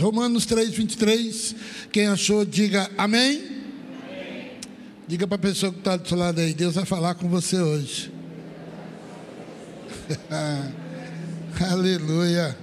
Romanos 0.00 0.46
3, 0.46 0.70
23. 0.70 1.56
Quem 1.90 2.06
achou, 2.06 2.44
diga 2.44 2.88
amém. 2.96 3.42
amém. 4.08 4.50
Diga 5.08 5.26
para 5.26 5.34
a 5.34 5.40
pessoa 5.40 5.72
que 5.72 5.78
está 5.80 5.96
do 5.96 6.06
seu 6.06 6.16
lado 6.16 6.40
aí: 6.40 6.54
Deus 6.54 6.76
vai 6.76 6.84
falar 6.84 7.16
com 7.16 7.28
você 7.28 7.60
hoje. 7.60 8.12
Aleluia. 11.68 12.56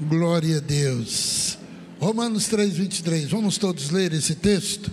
Glória 0.00 0.56
a 0.56 0.60
Deus. 0.60 1.58
Romanos 1.98 2.48
3, 2.48 2.72
23. 2.72 3.28
Vamos 3.28 3.58
todos 3.58 3.90
ler 3.90 4.14
esse 4.14 4.34
texto? 4.34 4.90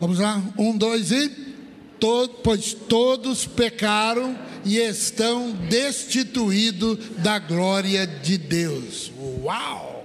Vamos 0.00 0.18
lá? 0.18 0.42
Um, 0.58 0.76
dois 0.76 1.12
e. 1.12 1.30
Todo, 2.00 2.34
pois 2.42 2.74
todos 2.74 3.46
pecaram 3.46 4.36
e 4.64 4.78
estão 4.78 5.52
destituídos 5.52 6.98
da 7.18 7.38
glória 7.38 8.04
de 8.04 8.36
Deus. 8.36 9.12
Uau! 9.44 9.97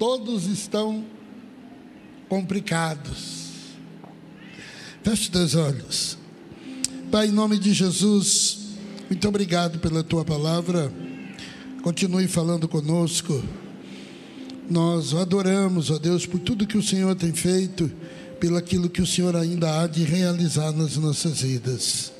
Todos 0.00 0.46
estão 0.46 1.04
complicados. 2.26 3.50
Feche 5.02 5.30
teus 5.30 5.54
olhos. 5.54 6.16
Pai, 7.12 7.26
em 7.26 7.32
nome 7.32 7.58
de 7.58 7.74
Jesus, 7.74 8.60
muito 9.10 9.28
obrigado 9.28 9.78
pela 9.78 10.02
tua 10.02 10.24
palavra. 10.24 10.90
Continue 11.82 12.26
falando 12.28 12.66
conosco. 12.66 13.44
Nós 14.70 15.12
adoramos, 15.12 15.90
ó 15.90 15.98
Deus, 15.98 16.24
por 16.24 16.40
tudo 16.40 16.66
que 16.66 16.78
o 16.78 16.82
Senhor 16.82 17.14
tem 17.14 17.34
feito, 17.34 17.92
pelo 18.40 18.56
aquilo 18.56 18.88
que 18.88 19.02
o 19.02 19.06
Senhor 19.06 19.36
ainda 19.36 19.82
há 19.82 19.86
de 19.86 20.02
realizar 20.02 20.72
nas 20.72 20.96
nossas 20.96 21.42
vidas. 21.42 22.10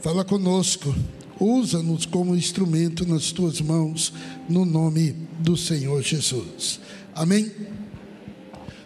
Fala 0.00 0.24
conosco, 0.24 0.94
usa-nos 1.40 2.06
como 2.06 2.36
instrumento 2.36 3.04
nas 3.04 3.32
tuas 3.32 3.60
mãos, 3.60 4.12
no 4.48 4.64
nome 4.64 5.16
do 5.40 5.56
Senhor 5.56 6.00
Jesus. 6.00 6.78
Amém? 7.18 7.50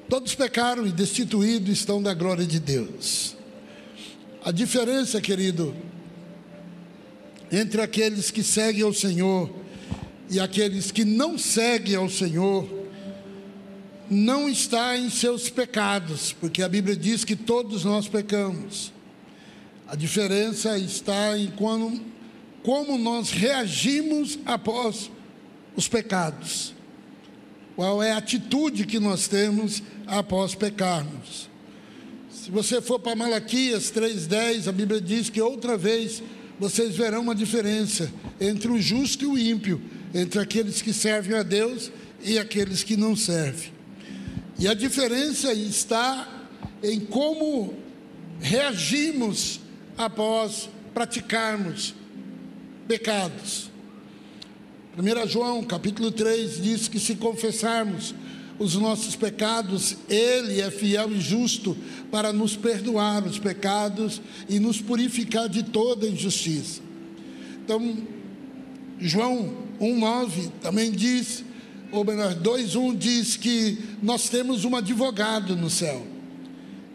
Todos 0.08 0.34
pecaram 0.34 0.86
e 0.86 0.90
destituídos 0.90 1.68
estão 1.68 2.02
da 2.02 2.14
glória 2.14 2.46
de 2.46 2.58
Deus. 2.58 3.36
A 4.42 4.50
diferença, 4.50 5.20
querido, 5.20 5.76
entre 7.50 7.82
aqueles 7.82 8.30
que 8.30 8.42
seguem 8.42 8.84
ao 8.84 8.94
Senhor 8.94 9.54
e 10.30 10.40
aqueles 10.40 10.90
que 10.90 11.04
não 11.04 11.36
seguem 11.36 11.94
ao 11.94 12.08
Senhor, 12.08 12.66
não 14.10 14.48
está 14.48 14.96
em 14.96 15.10
seus 15.10 15.50
pecados, 15.50 16.32
porque 16.32 16.62
a 16.62 16.68
Bíblia 16.70 16.96
diz 16.96 17.26
que 17.26 17.36
todos 17.36 17.84
nós 17.84 18.08
pecamos. 18.08 18.94
A 19.86 19.94
diferença 19.94 20.78
está 20.78 21.36
em 21.36 21.50
como, 21.50 22.00
como 22.62 22.96
nós 22.96 23.30
reagimos 23.30 24.38
após 24.46 25.10
os 25.76 25.86
pecados. 25.86 26.72
Qual 27.74 28.02
é 28.02 28.12
a 28.12 28.18
atitude 28.18 28.86
que 28.86 28.98
nós 28.98 29.26
temos 29.28 29.82
após 30.06 30.54
pecarmos? 30.54 31.48
Se 32.30 32.50
você 32.50 32.82
for 32.82 32.98
para 32.98 33.16
Malaquias 33.16 33.90
3,10, 33.90 34.68
a 34.68 34.72
Bíblia 34.72 35.00
diz 35.00 35.30
que 35.30 35.40
outra 35.40 35.76
vez 35.76 36.22
vocês 36.58 36.94
verão 36.96 37.22
uma 37.22 37.34
diferença 37.34 38.12
entre 38.40 38.70
o 38.70 38.80
justo 38.80 39.24
e 39.24 39.26
o 39.26 39.38
ímpio, 39.38 39.80
entre 40.14 40.38
aqueles 40.40 40.82
que 40.82 40.92
servem 40.92 41.36
a 41.36 41.42
Deus 41.42 41.90
e 42.22 42.38
aqueles 42.38 42.82
que 42.82 42.96
não 42.96 43.16
servem. 43.16 43.72
E 44.58 44.68
a 44.68 44.74
diferença 44.74 45.52
está 45.52 46.48
em 46.82 47.00
como 47.00 47.74
reagimos 48.40 49.60
após 49.96 50.68
praticarmos 50.94 51.94
pecados. 52.86 53.71
1 54.94 55.26
João 55.26 55.62
capítulo 55.64 56.10
3 56.10 56.62
diz 56.62 56.86
que 56.86 57.00
se 57.00 57.14
confessarmos 57.14 58.14
os 58.58 58.74
nossos 58.74 59.16
pecados, 59.16 59.96
Ele 60.06 60.60
é 60.60 60.70
fiel 60.70 61.10
e 61.10 61.18
justo 61.18 61.74
para 62.10 62.30
nos 62.30 62.56
perdoar 62.56 63.26
os 63.26 63.38
pecados 63.38 64.20
e 64.50 64.60
nos 64.60 64.82
purificar 64.82 65.48
de 65.48 65.62
toda 65.62 66.06
injustiça. 66.06 66.82
Então, 67.64 67.96
João 69.00 69.54
1,9 69.80 70.52
também 70.60 70.92
diz, 70.92 71.42
ou 71.90 72.04
melhor, 72.04 72.34
2,1 72.34 72.94
diz 72.94 73.36
que 73.38 73.78
nós 74.02 74.28
temos 74.28 74.66
um 74.66 74.76
advogado 74.76 75.56
no 75.56 75.70
céu. 75.70 76.06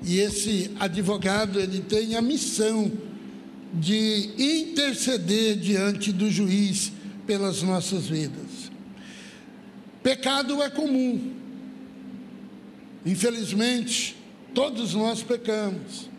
E 0.04 0.20
esse 0.20 0.70
advogado, 0.80 1.60
ele 1.60 1.82
tem 1.82 2.16
a 2.16 2.22
missão 2.22 2.92
de 3.74 4.30
interceder 4.38 5.58
diante 5.58 6.12
do 6.12 6.30
juiz 6.30 6.92
pelas 7.28 7.62
nossas 7.62 8.08
vidas. 8.08 8.72
Pecado 10.02 10.64
é 10.64 10.70
comum. 10.70 11.34
Infelizmente, 13.06 14.16
todos 14.54 14.94
nós 14.94 15.22
pecamos. 15.22 16.10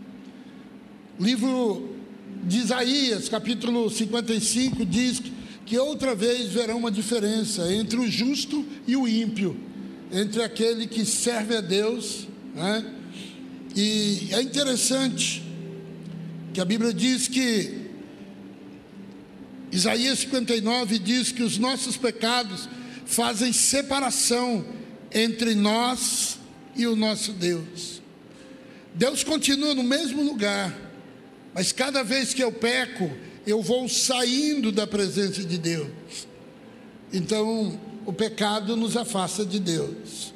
Livro 1.19 1.97
de 2.45 2.59
Isaías, 2.59 3.29
capítulo 3.29 3.91
55, 3.91 4.85
diz 4.85 5.23
que 5.65 5.79
outra 5.79 6.15
vez 6.15 6.53
verá 6.53 6.77
uma 6.77 6.91
diferença 6.91 7.73
entre 7.73 7.99
o 7.99 8.09
justo 8.09 8.65
e 8.87 8.95
o 8.95 9.09
ímpio, 9.09 9.57
entre 10.13 10.43
aquele 10.43 10.87
que 10.87 11.05
serve 11.05 11.57
a 11.57 11.61
Deus. 11.61 12.29
Né? 12.55 12.95
E 13.75 14.29
é 14.33 14.43
interessante 14.43 15.43
que 16.53 16.61
a 16.61 16.65
Bíblia 16.65 16.93
diz 16.93 17.29
que 17.29 17.88
Isaías 19.71 20.21
59 20.21 20.99
diz 20.99 21.31
que 21.31 21.43
os 21.43 21.59
nossos 21.59 21.97
pecados 21.97 22.69
fazem 23.05 23.53
separação 23.53 24.65
entre 25.13 25.55
nós 25.55 26.39
e 26.77 26.87
o 26.87 26.97
nosso 26.97 27.33
Deus. 27.33 28.03
Deus 28.95 29.23
continua 29.23 29.75
no 29.75 29.83
mesmo 29.83 30.23
lugar, 30.23 30.77
mas 31.55 31.73
cada 31.73 32.03
vez 32.03 32.33
que 32.33 32.43
eu 32.43 32.51
peco, 32.51 33.11
eu 33.47 33.63
vou 33.63 33.89
saindo 33.89 34.73
da 34.73 34.87
presença 34.87 35.45
de 35.45 35.59
Deus. 35.59 35.89
Então, 37.13 37.79
o 38.05 38.13
pecado 38.13 38.77
nos 38.77 38.97
afasta 38.97 39.45
de 39.45 39.59
Deus. 39.59 40.33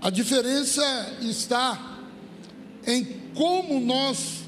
A 0.00 0.10
diferença 0.10 0.82
está 1.22 1.98
em 2.86 3.04
como 3.34 3.80
nós 3.80 4.40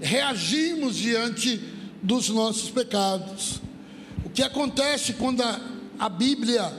reagimos 0.00 0.96
diante 0.96 1.60
dos 2.02 2.28
nossos 2.28 2.70
pecados. 2.70 3.60
O 4.24 4.30
que 4.30 4.42
acontece 4.42 5.14
quando 5.14 5.42
a, 5.42 5.60
a 5.98 6.08
Bíblia 6.08 6.72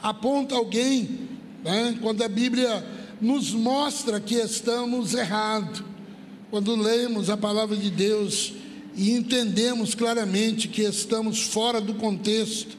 aponta 0.00 0.54
alguém, 0.54 1.28
né? 1.64 1.98
quando 2.00 2.22
a 2.22 2.28
Bíblia 2.28 2.84
nos 3.20 3.52
mostra 3.52 4.20
que 4.20 4.34
estamos 4.34 5.14
errados, 5.14 5.82
quando 6.50 6.74
lemos 6.76 7.30
a 7.30 7.36
palavra 7.36 7.76
de 7.76 7.90
Deus 7.90 8.52
e 8.94 9.12
entendemos 9.12 9.94
claramente 9.94 10.68
que 10.68 10.82
estamos 10.82 11.42
fora 11.42 11.80
do 11.80 11.94
contexto, 11.94 12.76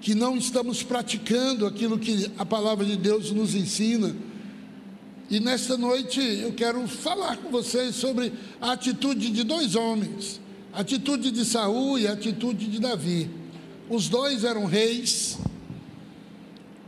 que 0.00 0.14
não 0.14 0.36
estamos 0.36 0.82
praticando 0.82 1.66
aquilo 1.66 1.98
que 1.98 2.30
a 2.36 2.44
palavra 2.44 2.84
de 2.84 2.96
Deus 2.96 3.30
nos 3.30 3.54
ensina. 3.54 4.14
E 5.30 5.38
nesta 5.38 5.78
noite 5.78 6.20
eu 6.20 6.52
quero 6.52 6.86
falar 6.88 7.36
com 7.36 7.50
vocês 7.50 7.94
sobre 7.94 8.32
a 8.60 8.72
atitude 8.72 9.30
de 9.30 9.44
dois 9.44 9.76
homens 9.76 10.41
atitude 10.72 11.30
de 11.30 11.44
Saul 11.44 11.98
e 11.98 12.06
atitude 12.06 12.66
de 12.66 12.80
Davi. 12.80 13.30
Os 13.88 14.08
dois 14.08 14.44
eram 14.44 14.64
reis, 14.64 15.38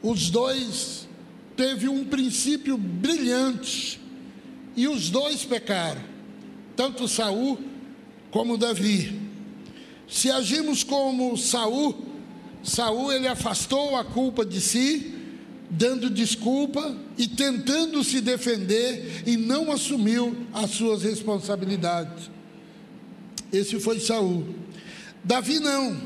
os 0.02 0.30
dois 0.30 1.06
teve 1.56 1.88
um 1.88 2.04
princípio 2.04 2.76
brilhante 2.76 4.00
e 4.76 4.88
os 4.88 5.10
dois 5.10 5.44
pecaram, 5.44 6.00
tanto 6.74 7.06
Saul 7.06 7.58
como 8.30 8.56
Davi. 8.56 9.20
Se 10.08 10.30
agimos 10.30 10.82
como 10.82 11.36
Saul, 11.36 11.94
Saul 12.62 13.12
ele 13.12 13.28
afastou 13.28 13.96
a 13.96 14.04
culpa 14.04 14.44
de 14.44 14.60
si, 14.60 15.14
dando 15.70 16.08
desculpa 16.08 16.96
e 17.16 17.26
tentando 17.26 18.02
se 18.02 18.20
defender 18.20 19.22
e 19.26 19.36
não 19.36 19.70
assumiu 19.70 20.36
as 20.52 20.70
suas 20.70 21.02
responsabilidades. 21.02 22.33
Esse 23.56 23.78
foi 23.78 24.00
Saul. 24.00 24.46
Davi 25.22 25.60
não. 25.60 26.00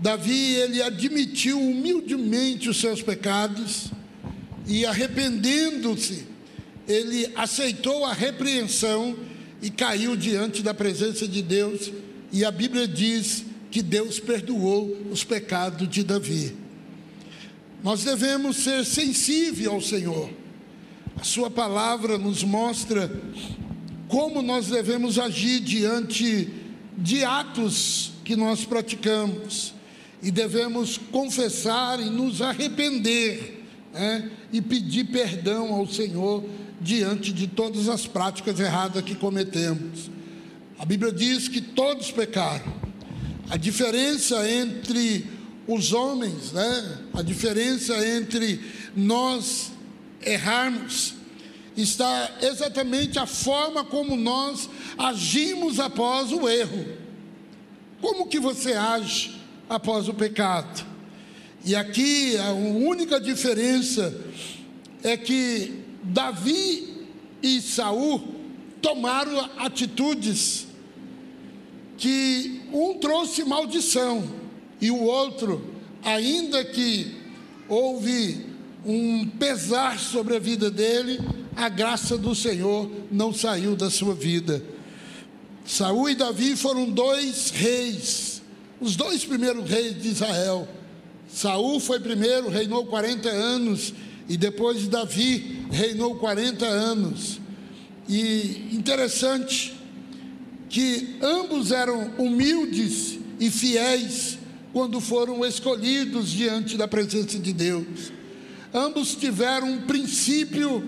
Davi 0.00 0.54
ele 0.54 0.80
admitiu 0.80 1.60
humildemente 1.60 2.68
os 2.68 2.80
seus 2.80 3.02
pecados 3.02 3.90
e 4.68 4.84
arrependendo-se, 4.84 6.26
ele 6.86 7.30
aceitou 7.34 8.04
a 8.04 8.12
repreensão 8.12 9.16
e 9.62 9.70
caiu 9.70 10.14
diante 10.14 10.62
da 10.62 10.74
presença 10.74 11.26
de 11.26 11.42
Deus, 11.42 11.90
e 12.30 12.44
a 12.44 12.50
Bíblia 12.50 12.86
diz 12.86 13.44
que 13.70 13.82
Deus 13.82 14.20
perdoou 14.20 14.96
os 15.10 15.24
pecados 15.24 15.88
de 15.88 16.04
Davi. 16.04 16.54
Nós 17.82 18.04
devemos 18.04 18.58
ser 18.58 18.84
sensíveis 18.84 19.68
ao 19.68 19.80
Senhor. 19.80 20.30
A 21.18 21.24
sua 21.24 21.50
palavra 21.50 22.18
nos 22.18 22.44
mostra 22.44 23.10
como 24.06 24.42
nós 24.42 24.68
devemos 24.68 25.18
agir 25.18 25.60
diante 25.60 26.48
de 26.98 27.24
atos 27.24 28.12
que 28.24 28.34
nós 28.34 28.64
praticamos 28.64 29.72
e 30.20 30.30
devemos 30.30 30.98
confessar 30.98 32.00
e 32.00 32.10
nos 32.10 32.42
arrepender 32.42 33.64
né, 33.92 34.30
e 34.52 34.60
pedir 34.60 35.04
perdão 35.04 35.72
ao 35.72 35.86
Senhor 35.86 36.44
diante 36.80 37.32
de 37.32 37.46
todas 37.46 37.88
as 37.88 38.06
práticas 38.06 38.58
erradas 38.58 39.02
que 39.02 39.14
cometemos. 39.14 40.10
A 40.78 40.84
Bíblia 40.84 41.12
diz 41.12 41.48
que 41.48 41.60
todos 41.60 42.10
pecaram. 42.10 42.76
A 43.48 43.56
diferença 43.56 44.48
entre 44.50 45.26
os 45.66 45.92
homens, 45.92 46.52
né, 46.52 46.98
a 47.14 47.22
diferença 47.22 47.94
entre 48.16 48.60
nós 48.96 49.70
errarmos, 50.20 51.14
está 51.82 52.38
exatamente 52.42 53.18
a 53.18 53.26
forma 53.26 53.84
como 53.84 54.16
nós 54.16 54.68
agimos 54.96 55.78
após 55.78 56.32
o 56.32 56.48
erro. 56.48 56.96
Como 58.00 58.26
que 58.26 58.40
você 58.40 58.72
age 58.72 59.40
após 59.68 60.08
o 60.08 60.14
pecado? 60.14 60.84
E 61.64 61.76
aqui 61.76 62.36
a 62.38 62.52
única 62.52 63.20
diferença 63.20 64.12
é 65.02 65.16
que 65.16 65.84
Davi 66.02 67.06
e 67.42 67.60
Saul 67.60 68.34
tomaram 68.82 69.38
atitudes 69.58 70.66
que 71.96 72.62
um 72.72 72.94
trouxe 72.94 73.44
maldição 73.44 74.28
e 74.80 74.90
o 74.90 75.02
outro, 75.02 75.74
ainda 76.02 76.64
que 76.64 77.16
houve 77.68 78.46
um 78.84 79.26
pesar 79.26 79.98
sobre 79.98 80.36
a 80.36 80.38
vida 80.38 80.70
dele, 80.70 81.20
a 81.56 81.68
graça 81.68 82.16
do 82.16 82.34
Senhor 82.34 82.90
não 83.10 83.32
saiu 83.32 83.74
da 83.74 83.90
sua 83.90 84.14
vida. 84.14 84.62
Saul 85.64 86.10
e 86.10 86.14
Davi 86.14 86.56
foram 86.56 86.88
dois 86.88 87.50
reis, 87.50 88.40
os 88.80 88.96
dois 88.96 89.24
primeiros 89.24 89.68
reis 89.68 90.00
de 90.00 90.08
Israel. 90.08 90.66
Saul 91.28 91.78
foi 91.78 92.00
primeiro, 92.00 92.48
reinou 92.48 92.86
40 92.86 93.28
anos, 93.28 93.92
e 94.28 94.36
depois 94.36 94.88
Davi 94.88 95.66
reinou 95.70 96.16
40 96.16 96.64
anos. 96.64 97.40
E 98.08 98.68
interessante 98.72 99.74
que 100.68 101.16
ambos 101.20 101.72
eram 101.72 102.12
humildes 102.18 103.18
e 103.40 103.50
fiéis 103.50 104.38
quando 104.72 105.00
foram 105.00 105.44
escolhidos 105.44 106.30
diante 106.30 106.76
da 106.76 106.86
presença 106.86 107.38
de 107.38 107.52
Deus. 107.52 108.17
Ambos 108.72 109.14
tiveram 109.14 109.70
um 109.70 109.80
princípio 109.82 110.84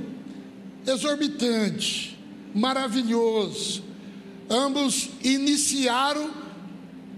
exorbitante, 0.87 2.19
maravilhoso. 2.55 3.82
Ambos 4.49 5.11
iniciaram 5.23 6.31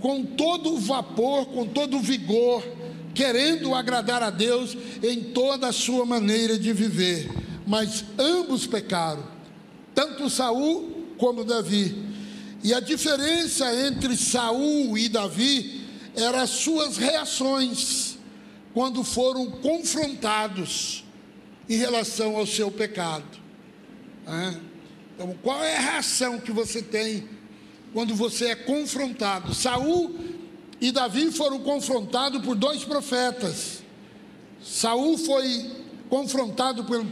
com 0.00 0.24
todo 0.24 0.74
o 0.74 0.78
vapor, 0.78 1.46
com 1.46 1.66
todo 1.66 1.96
o 1.96 2.00
vigor, 2.00 2.62
querendo 3.14 3.74
agradar 3.74 4.22
a 4.22 4.30
Deus 4.30 4.76
em 5.02 5.32
toda 5.32 5.68
a 5.68 5.72
sua 5.72 6.04
maneira 6.04 6.58
de 6.58 6.72
viver. 6.72 7.30
Mas 7.66 8.04
ambos 8.18 8.66
pecaram, 8.66 9.24
tanto 9.94 10.28
Saul 10.28 10.90
como 11.16 11.44
Davi. 11.44 12.12
E 12.62 12.72
a 12.72 12.80
diferença 12.80 13.72
entre 13.86 14.16
Saul 14.16 14.96
e 14.96 15.08
Davi 15.08 15.82
eram 16.14 16.40
as 16.40 16.50
suas 16.50 16.96
reações 16.96 18.11
quando 18.74 19.04
foram 19.04 19.50
confrontados 19.50 21.04
em 21.68 21.76
relação 21.76 22.36
ao 22.36 22.46
seu 22.46 22.70
pecado. 22.70 23.24
Então, 25.14 25.34
qual 25.42 25.62
é 25.62 25.76
a 25.76 25.80
reação 25.80 26.38
que 26.38 26.52
você 26.52 26.82
tem 26.82 27.28
quando 27.92 28.14
você 28.14 28.46
é 28.46 28.56
confrontado? 28.56 29.54
Saul 29.54 30.18
e 30.80 30.90
Davi 30.90 31.30
foram 31.30 31.60
confrontados 31.60 32.44
por 32.44 32.56
dois 32.56 32.84
profetas. 32.84 33.82
Saul 34.62 35.18
foi 35.18 35.70
confrontado 36.08 36.84
pelo, 36.84 37.06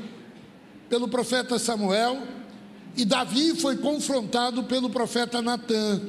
pelo 0.88 1.08
profeta 1.08 1.58
Samuel 1.58 2.22
e 2.96 3.04
Davi 3.04 3.54
foi 3.60 3.76
confrontado 3.76 4.64
pelo 4.64 4.90
profeta 4.90 5.40
Natã. 5.40 6.00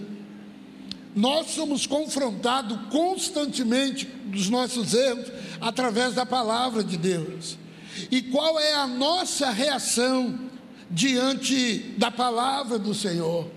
Nós 1.16 1.52
somos 1.52 1.86
confrontados 1.86 2.78
constantemente 2.90 4.06
dos 4.26 4.50
nossos 4.50 4.94
erros 4.94 5.32
através 5.60 6.14
da 6.14 6.26
palavra 6.26 6.84
de 6.84 6.98
Deus. 6.98 7.58
E 8.10 8.22
qual 8.22 8.60
é 8.60 8.74
a 8.74 8.88
nossa 8.88 9.50
reação 9.50 10.40
diante 10.90 11.94
da 11.98 12.10
palavra 12.10 12.80
do 12.80 12.94
Senhor? 12.94 13.50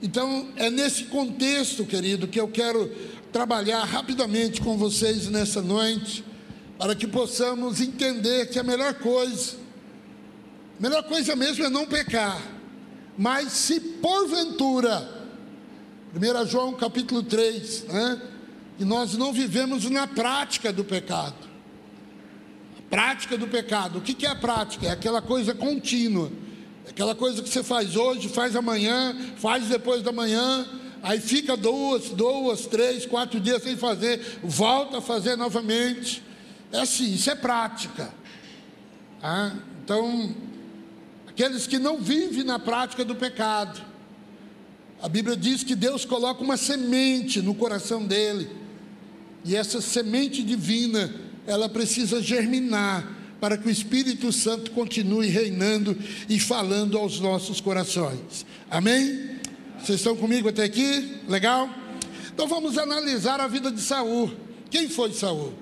Então, 0.00 0.48
é 0.56 0.68
nesse 0.70 1.04
contexto, 1.04 1.84
querido, 1.84 2.26
que 2.26 2.40
eu 2.40 2.48
quero 2.48 2.90
trabalhar 3.32 3.84
rapidamente 3.84 4.60
com 4.60 4.76
vocês 4.76 5.28
nessa 5.28 5.62
noite, 5.62 6.24
para 6.78 6.94
que 6.94 7.06
possamos 7.06 7.80
entender 7.80 8.50
que 8.50 8.58
a 8.58 8.64
melhor 8.64 8.94
coisa, 8.94 9.56
a 10.78 10.82
melhor 10.82 11.04
coisa 11.04 11.36
mesmo 11.36 11.64
é 11.64 11.70
não 11.70 11.86
pecar, 11.86 12.40
mas 13.16 13.52
se 13.52 13.78
porventura, 13.78 15.21
1 16.14 16.46
João 16.46 16.74
capítulo 16.74 17.22
3, 17.22 17.84
né, 17.84 18.20
que 18.76 18.84
nós 18.84 19.16
não 19.16 19.32
vivemos 19.32 19.88
na 19.88 20.06
prática 20.06 20.70
do 20.70 20.84
pecado. 20.84 21.50
A 22.78 22.82
prática 22.90 23.38
do 23.38 23.48
pecado, 23.48 23.98
o 23.98 24.02
que, 24.02 24.26
é 24.26 24.28
a 24.28 24.36
prática? 24.36 24.86
É 24.86 24.90
aquela 24.90 25.22
coisa 25.22 25.54
contínua, 25.54 26.30
é 26.86 26.90
aquela 26.90 27.14
coisa 27.14 27.42
que 27.42 27.48
você 27.48 27.62
faz 27.62 27.96
hoje, 27.96 28.28
faz 28.28 28.54
amanhã, 28.54 29.16
faz 29.36 29.68
depois 29.68 30.02
da 30.02 30.12
manhã, 30.12 30.68
aí 31.02 31.18
fica 31.18 31.56
duas, 31.56 32.10
duas, 32.10 32.66
três, 32.66 33.06
quatro 33.06 33.40
dias 33.40 33.62
sem 33.62 33.76
fazer, 33.76 34.38
volta 34.42 34.98
a 34.98 35.00
fazer 35.00 35.36
novamente. 35.36 36.22
É 36.70 36.80
assim, 36.80 37.14
isso 37.14 37.30
é 37.30 37.34
prática. 37.34 38.12
Ah, 39.22 39.52
então, 39.82 40.34
aqueles 41.26 41.66
que 41.66 41.78
não 41.78 41.98
vivem 41.98 42.44
na 42.44 42.58
prática 42.58 43.02
do 43.02 43.14
pecado, 43.14 43.91
a 45.02 45.08
Bíblia 45.08 45.36
diz 45.36 45.64
que 45.64 45.74
Deus 45.74 46.04
coloca 46.04 46.44
uma 46.44 46.56
semente 46.56 47.42
no 47.42 47.56
coração 47.56 48.06
dele, 48.06 48.48
e 49.44 49.56
essa 49.56 49.80
semente 49.80 50.44
divina, 50.44 51.12
ela 51.44 51.68
precisa 51.68 52.22
germinar 52.22 53.18
para 53.40 53.58
que 53.58 53.66
o 53.66 53.70
Espírito 53.70 54.30
Santo 54.30 54.70
continue 54.70 55.26
reinando 55.26 55.98
e 56.28 56.38
falando 56.38 56.96
aos 56.96 57.18
nossos 57.18 57.60
corações. 57.60 58.46
Amém? 58.70 59.38
Vocês 59.80 59.98
estão 59.98 60.14
comigo 60.14 60.48
até 60.48 60.62
aqui? 60.62 61.16
Legal? 61.28 61.68
Então 62.32 62.46
vamos 62.46 62.78
analisar 62.78 63.40
a 63.40 63.48
vida 63.48 63.72
de 63.72 63.80
Saul. 63.80 64.32
Quem 64.70 64.88
foi 64.88 65.12
Saul? 65.12 65.52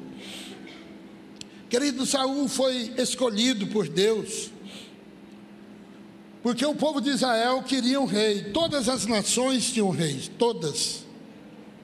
Querido, 1.70 2.04
Saul 2.04 2.46
foi 2.46 2.92
escolhido 2.98 3.66
por 3.68 3.88
Deus. 3.88 4.50
Porque 6.42 6.64
o 6.64 6.74
povo 6.74 7.00
de 7.00 7.10
Israel 7.10 7.62
queria 7.62 8.00
um 8.00 8.06
rei. 8.06 8.44
Todas 8.52 8.88
as 8.88 9.06
nações 9.06 9.70
tinham 9.72 9.90
reis, 9.90 10.30
todas. 10.38 11.04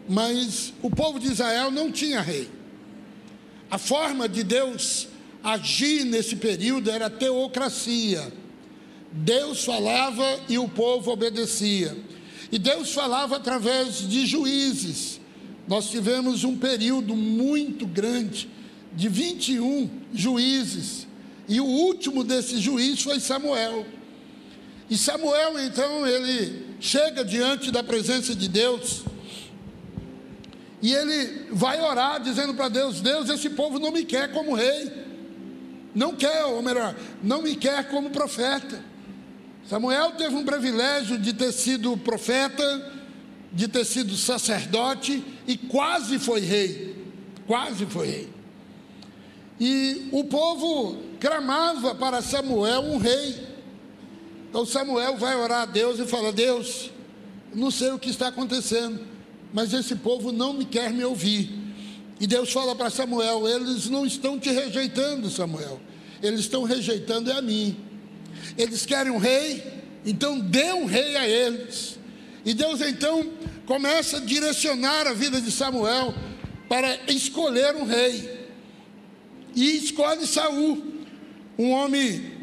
Mas 0.09 0.73
o 0.83 0.91
povo 0.91 1.19
de 1.19 1.29
Israel 1.29 1.71
não 1.71 1.93
tinha 1.93 2.21
rei. 2.21 2.49
A 3.71 3.79
forma 3.79 4.29
de 4.29 4.43
Deus 4.43 5.09
agir 5.43 6.05
nesse 6.05 6.37
período 6.37 6.91
era 6.91 7.11
teocracia. 7.11 8.33
Deus 9.13 9.65
falava 9.65 10.25
e 10.49 10.59
o 10.59 10.69
povo 10.69 11.11
obedecia. 11.11 11.97
E 12.51 12.59
Deus 12.59 12.93
falava 12.93 13.37
através 13.37 14.09
de 14.09 14.25
juízes. 14.25 15.21
Nós 15.67 15.91
tivemos 15.91 16.45
um 16.45 16.57
período 16.57 17.17
muito 17.17 17.87
grande 17.87 18.49
de 18.95 19.09
21 19.09 19.91
juízes. 20.15 21.07
E 21.49 21.61
o 21.61 21.67
último 21.67 22.25
desses 22.25 22.61
juízes 22.61 23.03
foi 23.03 23.21
Samuel. 23.21 23.85
E 24.89 24.97
Samuel, 24.97 25.59
então, 25.59 26.07
ele 26.07 26.77
chega 26.81 27.25
diante 27.25 27.71
da 27.71 27.83
presença 27.83 28.35
de 28.35 28.49
Deus. 28.49 29.03
E 30.81 30.93
ele 30.93 31.49
vai 31.51 31.81
orar 31.81 32.21
dizendo 32.21 32.55
para 32.55 32.69
Deus: 32.69 33.01
Deus, 33.01 33.29
esse 33.29 33.51
povo 33.51 33.79
não 33.79 33.91
me 33.91 34.05
quer 34.05 34.33
como 34.33 34.55
rei. 34.55 35.07
Não 35.95 36.15
quer, 36.15 36.45
ou 36.45 36.63
melhor, 36.63 36.95
não 37.23 37.43
me 37.43 37.57
quer 37.57 37.89
como 37.89 38.11
profeta. 38.11 38.85
Samuel 39.69 40.13
teve 40.13 40.37
um 40.37 40.45
privilégio 40.45 41.19
de 41.19 41.33
ter 41.33 41.51
sido 41.53 41.97
profeta, 41.97 42.93
de 43.53 43.67
ter 43.67 43.85
sido 43.85 44.15
sacerdote 44.15 45.25
e 45.47 45.57
quase 45.57 46.19
foi 46.19 46.41
rei. 46.41 46.95
Quase 47.47 47.87
foi 47.87 48.07
rei. 48.07 48.29
E 49.59 50.09
o 50.13 50.25
povo 50.25 50.99
clamava 51.19 51.95
para 51.95 52.21
Samuel 52.21 52.83
um 52.83 52.99
rei. 52.99 53.56
Então 54.49 54.65
Samuel 54.65 55.17
vai 55.17 55.37
orar 55.37 55.63
a 55.63 55.67
Deus 55.67 55.99
e 55.99 56.07
fala: 56.07 56.33
Deus, 56.33 56.91
não 57.55 57.71
sei 57.71 57.91
o 57.91 57.99
que 57.99 58.11
está 58.11 58.29
acontecendo, 58.29 59.01
mas 59.53 59.73
esse 59.73 59.97
povo 59.97 60.33
não 60.33 60.53
me 60.53 60.65
quer 60.65 60.93
me 60.93 61.05
ouvir. 61.05 61.51
E 62.21 62.27
Deus 62.27 62.53
fala 62.53 62.75
para 62.75 62.91
Samuel: 62.91 63.49
eles 63.49 63.89
não 63.89 64.07
estão 64.07 64.39
te 64.39 64.51
rejeitando, 64.51 65.31
Samuel, 65.31 65.81
eles 66.23 66.41
estão 66.41 66.63
rejeitando 66.65 67.31
é 67.31 67.35
a 67.35 67.43
mim. 67.43 67.77
Eles 68.57 68.87
querem 68.87 69.13
um 69.13 69.19
rei, 69.19 69.63
então 70.05 70.39
dê 70.39 70.73
um 70.73 70.87
rei 70.87 71.17
a 71.17 71.29
eles. 71.29 71.99
E 72.45 72.55
Deus 72.55 72.81
então 72.81 73.29
começa 73.67 74.19
a 74.19 74.21
direcionar 74.21 75.07
a 75.07 75.13
vida 75.13 75.41
de 75.41 75.51
Samuel 75.51 76.15
para 76.69 76.99
escolher 77.09 77.75
um 77.75 77.85
rei. 77.85 78.47
E 79.55 79.77
escolhe 79.77 80.27
Saul. 80.27 80.95
um 81.59 81.71
homem 81.71 82.36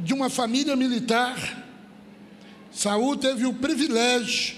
de 0.00 0.14
uma 0.14 0.30
família 0.30 0.74
militar. 0.74 1.66
Saul 2.72 3.16
teve 3.16 3.46
o 3.46 3.54
privilégio 3.54 4.56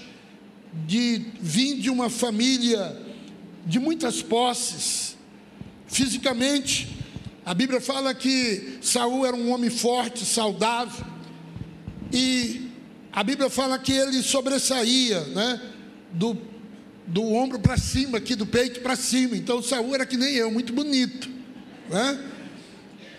de 0.85 1.25
vir 1.39 1.79
de 1.79 1.89
uma 1.89 2.09
família 2.09 2.97
de 3.65 3.79
muitas 3.79 4.21
posses. 4.21 5.15
Fisicamente, 5.87 6.87
a 7.45 7.53
Bíblia 7.53 7.81
fala 7.81 8.13
que 8.13 8.79
Saul 8.81 9.25
era 9.25 9.35
um 9.35 9.51
homem 9.51 9.69
forte, 9.69 10.25
saudável, 10.25 11.05
e 12.11 12.69
a 13.11 13.23
Bíblia 13.23 13.49
fala 13.49 13.77
que 13.77 13.91
ele 13.91 14.23
sobressaía, 14.23 15.21
né, 15.25 15.61
do, 16.11 16.37
do 17.05 17.23
ombro 17.33 17.59
para 17.59 17.77
cima, 17.77 18.17
aqui 18.17 18.35
do 18.35 18.45
peito 18.45 18.81
para 18.81 18.95
cima. 18.95 19.35
Então 19.35 19.61
Saul 19.61 19.93
era 19.93 20.05
que 20.05 20.17
nem 20.17 20.33
eu, 20.33 20.49
muito 20.51 20.73
bonito, 20.73 21.29
né? 21.89 22.32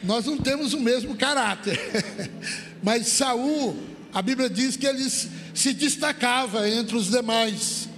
Nós 0.05 0.27
não 0.27 0.37
temos 0.37 0.75
o 0.75 0.81
mesmo 0.81 1.17
caráter, 1.17 1.81
mas 2.83 3.07
Saul, 3.09 3.75
a 4.13 4.21
Bíblia 4.21 4.51
diz 4.51 4.77
que 4.77 4.87
ele 4.87 5.09
se 5.09 5.73
destacava 5.73 6.69
entre 6.69 6.95
os 6.95 7.11
demais, 7.11 7.89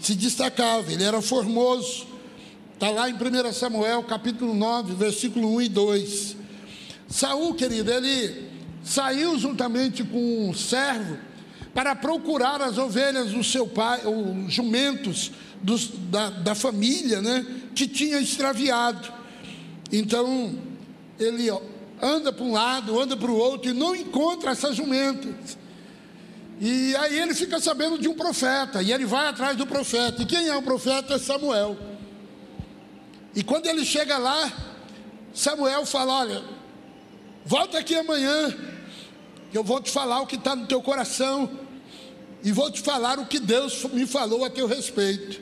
se 0.00 0.14
destacava, 0.14 0.92
ele 0.92 1.04
era 1.04 1.22
formoso. 1.22 2.06
Está 2.74 2.90
lá 2.90 3.08
em 3.08 3.14
1 3.14 3.52
Samuel, 3.52 4.02
capítulo 4.02 4.54
9, 4.54 4.94
versículo 4.94 5.54
1 5.54 5.62
e 5.62 5.68
2. 5.68 6.36
Saul, 7.08 7.54
querido, 7.54 7.92
ele 7.92 8.48
saiu 8.82 9.38
juntamente 9.38 10.02
com 10.02 10.48
um 10.48 10.52
servo 10.52 11.16
para 11.72 11.94
procurar 11.94 12.60
as 12.60 12.76
ovelhas 12.76 13.30
do 13.30 13.44
seu 13.44 13.68
pai, 13.68 14.00
os 14.04 14.52
jumentos 14.52 15.30
dos, 15.62 15.92
da, 16.10 16.28
da 16.28 16.54
família, 16.56 17.22
né, 17.22 17.46
que 17.72 17.86
tinha 17.86 18.18
extraviado. 18.18 19.12
Então, 19.92 20.58
ele 21.22 21.48
anda 22.00 22.32
para 22.32 22.44
um 22.44 22.52
lado, 22.52 23.00
anda 23.00 23.16
para 23.16 23.30
o 23.30 23.36
outro 23.36 23.70
e 23.70 23.74
não 23.74 23.94
encontra 23.94 24.50
essas 24.50 24.76
jumentas. 24.76 25.56
E 26.60 26.94
aí 26.96 27.18
ele 27.18 27.34
fica 27.34 27.58
sabendo 27.60 27.98
de 27.98 28.08
um 28.08 28.14
profeta, 28.14 28.82
e 28.82 28.92
ele 28.92 29.04
vai 29.04 29.28
atrás 29.28 29.56
do 29.56 29.66
profeta. 29.66 30.22
E 30.22 30.26
quem 30.26 30.48
é 30.48 30.56
o 30.56 30.62
profeta? 30.62 31.14
É 31.14 31.18
Samuel. 31.18 31.76
E 33.34 33.42
quando 33.42 33.66
ele 33.66 33.84
chega 33.84 34.18
lá, 34.18 34.52
Samuel 35.34 35.86
fala: 35.86 36.20
Olha, 36.20 36.44
volta 37.44 37.78
aqui 37.78 37.96
amanhã, 37.96 38.54
eu 39.52 39.64
vou 39.64 39.80
te 39.80 39.90
falar 39.90 40.20
o 40.20 40.26
que 40.26 40.36
está 40.36 40.54
no 40.54 40.66
teu 40.66 40.82
coração, 40.82 41.50
e 42.44 42.52
vou 42.52 42.70
te 42.70 42.80
falar 42.80 43.18
o 43.18 43.26
que 43.26 43.40
Deus 43.40 43.84
me 43.92 44.06
falou 44.06 44.44
a 44.44 44.50
teu 44.50 44.66
respeito. 44.66 45.40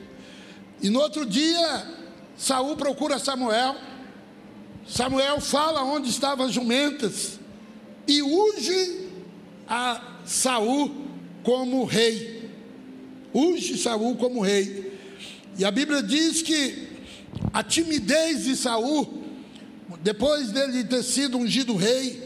E 0.81 0.89
no 0.89 0.99
outro 1.01 1.25
dia, 1.25 1.85
Saul 2.35 2.75
procura 2.75 3.19
Samuel, 3.19 3.75
Samuel 4.91 5.39
fala 5.39 5.85
onde 5.85 6.09
estavam 6.09 6.45
as 6.45 6.53
jumentas 6.53 7.39
e 8.05 8.21
unge 8.21 9.07
a 9.65 10.19
Saul 10.25 10.91
como 11.43 11.85
rei. 11.85 12.49
Unge 13.33 13.77
Saul 13.77 14.17
como 14.17 14.41
rei. 14.41 14.99
E 15.57 15.63
a 15.63 15.71
Bíblia 15.71 16.03
diz 16.03 16.41
que 16.41 16.89
a 17.53 17.63
timidez 17.63 18.43
de 18.43 18.57
Saul, 18.57 19.23
depois 20.03 20.51
dele 20.51 20.83
ter 20.83 21.03
sido 21.03 21.37
ungido 21.37 21.77
rei, 21.77 22.21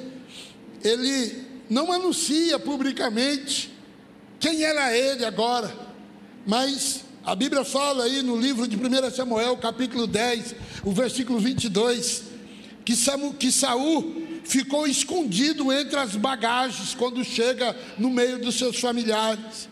ele 0.84 1.46
não 1.70 1.92
anuncia 1.92 2.58
publicamente 2.58 3.72
quem 4.40 4.64
era 4.64 4.98
ele 4.98 5.24
agora, 5.24 5.72
mas 6.48 7.02
a 7.24 7.36
Bíblia 7.36 7.64
fala 7.64 8.06
aí 8.06 8.24
no 8.24 8.36
livro 8.36 8.68
de 8.68 8.76
1 8.76 9.12
Samuel, 9.12 9.56
capítulo 9.58 10.08
10, 10.08 10.56
o 10.84 10.92
versículo 10.92 11.40
22, 11.40 12.25
que, 12.86 12.96
Samu, 12.96 13.34
que 13.34 13.52
Saul 13.52 14.24
ficou 14.46 14.88
escondido 14.88 15.74
entre 15.74 15.98
as 15.98 16.16
bagagens 16.16 16.94
quando 16.94 17.24
chega 17.24 17.76
no 17.98 18.12
meio 18.12 18.40
dos 18.40 18.56
seus 18.56 18.80
familiares. 18.80 19.68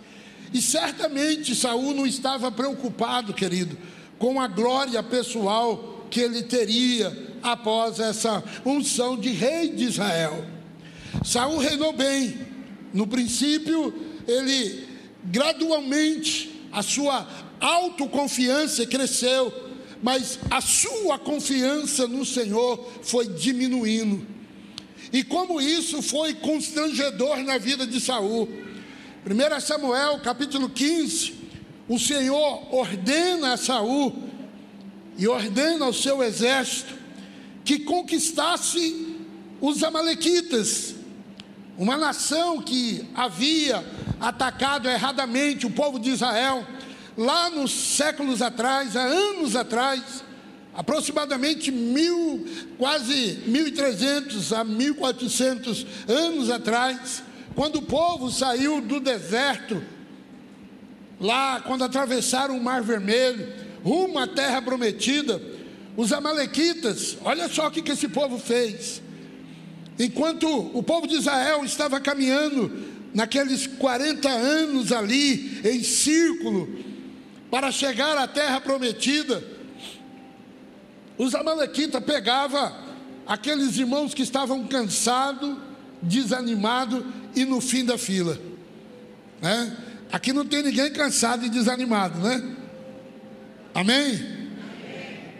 E 0.52 0.62
certamente 0.62 1.56
Saul 1.56 1.94
não 1.94 2.08
estava 2.08 2.52
preocupado, 2.52 3.34
querido, 3.34 3.78
com 4.18 4.42
a 4.42 4.48
glória 4.48 5.02
pessoal 5.04 6.06
que 6.10 6.20
ele 6.20 6.44
teria 6.44 7.32
após 7.42 8.00
essa 8.00 8.44
unção 8.66 9.18
de 9.18 9.30
rei 9.30 9.70
de 9.70 9.86
Israel. 9.86 10.46
Saul 11.24 11.58
reinou 11.58 11.94
bem. 11.94 12.38
No 12.94 13.08
princípio, 13.08 13.94
ele 14.28 14.88
gradualmente 15.24 16.68
a 16.72 16.82
sua 16.82 17.28
autoconfiança 17.60 18.86
cresceu 18.86 19.63
mas 20.04 20.38
a 20.52 20.60
sua 20.60 21.18
confiança 21.18 22.06
no 22.06 22.26
Senhor 22.26 22.78
foi 23.02 23.26
diminuindo. 23.26 24.28
E 25.14 25.24
como 25.24 25.62
isso 25.62 26.02
foi 26.02 26.34
constrangedor 26.34 27.38
na 27.38 27.58
vida 27.58 27.88
de 27.88 28.02
Saul. 28.02 28.50
1 29.26 29.60
Samuel, 29.62 30.20
capítulo 30.20 30.68
15, 30.68 31.34
o 31.88 31.98
Senhor 31.98 32.76
ordena 32.76 33.54
a 33.54 33.58
Saul 33.58 34.14
e 35.18 35.26
ordena 35.26 35.86
ao 35.86 35.94
seu 35.94 36.22
exército 36.22 36.94
que 37.64 37.80
conquistasse 37.80 39.16
os 39.62 39.84
amalequitas, 39.84 40.96
uma 41.78 41.96
nação 41.96 42.62
que 42.62 43.08
havia 43.16 43.86
atacado 44.20 44.90
erradamente 44.90 45.66
o 45.66 45.72
povo 45.72 45.98
de 45.98 46.10
Israel 46.10 46.68
lá 47.18 47.50
nos 47.50 47.72
séculos 47.72 48.42
atrás, 48.42 48.96
há 48.96 49.04
anos 49.04 49.56
atrás, 49.56 50.24
aproximadamente 50.74 51.72
mil, 51.72 52.46
quase 52.78 53.44
1.300 53.48 54.52
a 54.58 54.66
1.400 54.66 55.86
anos 56.08 56.50
atrás, 56.50 57.24
quando 57.56 57.78
o 57.78 57.82
povo 57.84 58.32
saiu 58.32 58.82
do 58.82 59.00
deserto, 59.00 59.84
lá 61.20 61.62
quando 61.62 61.84
atravessaram 61.84 62.58
o 62.58 62.64
Mar 62.64 62.82
Vermelho, 62.82 63.48
rumo 63.84 64.18
à 64.18 64.28
terra 64.28 64.62
prometida, 64.62 65.42
os 65.96 66.12
amalequitas, 66.12 67.18
olha 67.24 67.48
só 67.48 67.68
o 67.68 67.72
que, 67.72 67.82
que 67.82 67.92
esse 67.92 68.08
povo 68.08 68.40
fez. 68.40 69.02
Enquanto 70.00 70.48
o 70.76 70.82
povo 70.82 71.08
de 71.08 71.16
Israel 71.16 71.64
estava 71.64 72.00
caminhando 72.00 72.72
naqueles 73.14 73.68
40 73.68 74.28
anos 74.28 74.92
ali, 74.92 75.62
em 75.64 75.84
círculo, 75.84 76.93
para 77.54 77.72
chegar 77.72 78.18
à 78.18 78.28
terra 78.28 78.60
prometida, 78.60 79.44
os 81.20 81.36
amalequitas 81.36 82.04
pegavam 82.04 82.76
aqueles 83.28 83.78
irmãos 83.78 84.12
que 84.12 84.24
estavam 84.24 84.66
cansados, 84.66 85.56
desanimados 86.02 87.06
e 87.36 87.46
no 87.46 87.62
fim 87.62 87.86
da 87.86 87.96
fila. 87.96 88.40
Né? 89.40 89.78
Aqui 90.12 90.34
não 90.34 90.48
tem 90.48 90.64
ninguém 90.64 90.92
cansado 90.92 91.46
e 91.46 91.50
desanimado, 91.50 92.18
né? 92.22 92.56
Amém? 93.72 94.50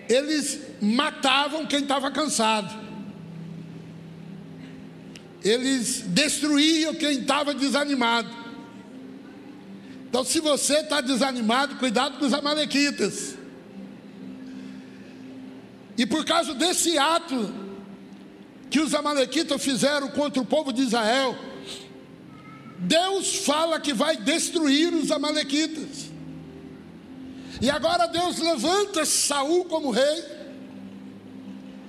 Eles 0.08 0.60
matavam 0.80 1.66
quem 1.66 1.80
estava 1.80 2.12
cansado. 2.12 2.80
Eles 5.44 6.04
destruíam 6.06 6.94
quem 6.94 7.22
estava 7.22 7.56
desanimado. 7.56 8.43
Então, 10.14 10.24
se 10.24 10.40
você 10.40 10.82
está 10.82 11.02
desanimado, 11.02 11.78
cuidado 11.78 12.20
com 12.20 12.26
os 12.28 12.34
amalequitas. 12.36 13.34
E 15.98 16.06
por 16.06 16.24
causa 16.24 16.54
desse 16.54 17.00
ato 17.00 17.52
que 18.70 18.80
os 18.80 18.94
amalequitas 18.94 19.60
fizeram 19.60 20.10
contra 20.10 20.40
o 20.40 20.46
povo 20.46 20.72
de 20.72 20.84
Israel, 20.84 21.36
Deus 22.78 23.38
fala 23.38 23.80
que 23.80 23.92
vai 23.92 24.16
destruir 24.18 24.94
os 24.94 25.10
amalequitas. 25.10 26.12
E 27.60 27.68
agora 27.72 28.06
Deus 28.06 28.38
levanta 28.38 29.06
Saul 29.06 29.66
como 29.66 29.90
rei 29.90 30.26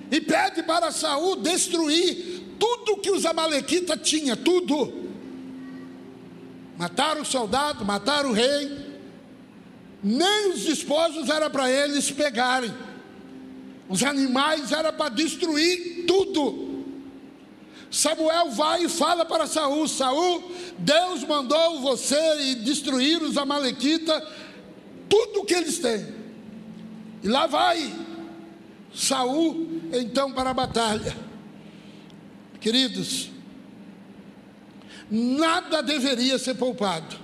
e 0.09 0.19
pede 0.19 0.63
para 0.63 0.91
Saul 0.91 1.35
destruir 1.35 2.55
tudo 2.57 2.97
que 2.97 3.11
os 3.11 3.23
amalequitas 3.23 3.99
tinham, 4.01 4.35
tudo. 4.35 5.04
Mataram 6.77 7.21
o 7.21 7.25
soldado, 7.25 7.85
mataram 7.85 8.29
o 8.29 8.33
rei. 8.33 8.85
Nem 10.03 10.51
os 10.51 10.65
esposos 10.65 11.29
era 11.29 11.49
para 11.49 11.69
eles 11.69 12.11
pegarem. 12.11 12.73
Os 13.87 14.03
animais 14.03 14.71
era 14.71 14.91
para 14.91 15.09
destruir 15.09 16.05
tudo. 16.05 16.65
Samuel 17.89 18.51
vai 18.51 18.83
e 18.83 18.89
fala 18.89 19.25
para 19.25 19.47
Saul: 19.47 19.87
Saul, 19.87 20.51
Deus 20.77 21.23
mandou 21.23 21.81
você 21.81 22.55
destruir 22.55 23.21
os 23.21 23.37
amalequitas, 23.37 24.21
tudo 25.07 25.45
que 25.45 25.53
eles 25.53 25.79
têm. 25.79 26.05
E 27.23 27.27
lá 27.27 27.47
vai 27.47 27.93
Saul 28.93 29.81
então 29.93 30.31
para 30.31 30.49
a 30.49 30.53
batalha. 30.53 31.15
Queridos, 32.59 33.29
nada 35.09 35.81
deveria 35.81 36.37
ser 36.37 36.55
poupado. 36.55 37.15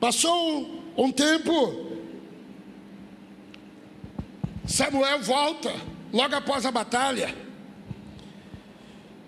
Passou 0.00 0.82
um 0.96 1.10
tempo, 1.10 1.98
Samuel 4.66 5.22
volta, 5.22 5.72
logo 6.12 6.34
após 6.34 6.64
a 6.66 6.70
batalha, 6.70 7.34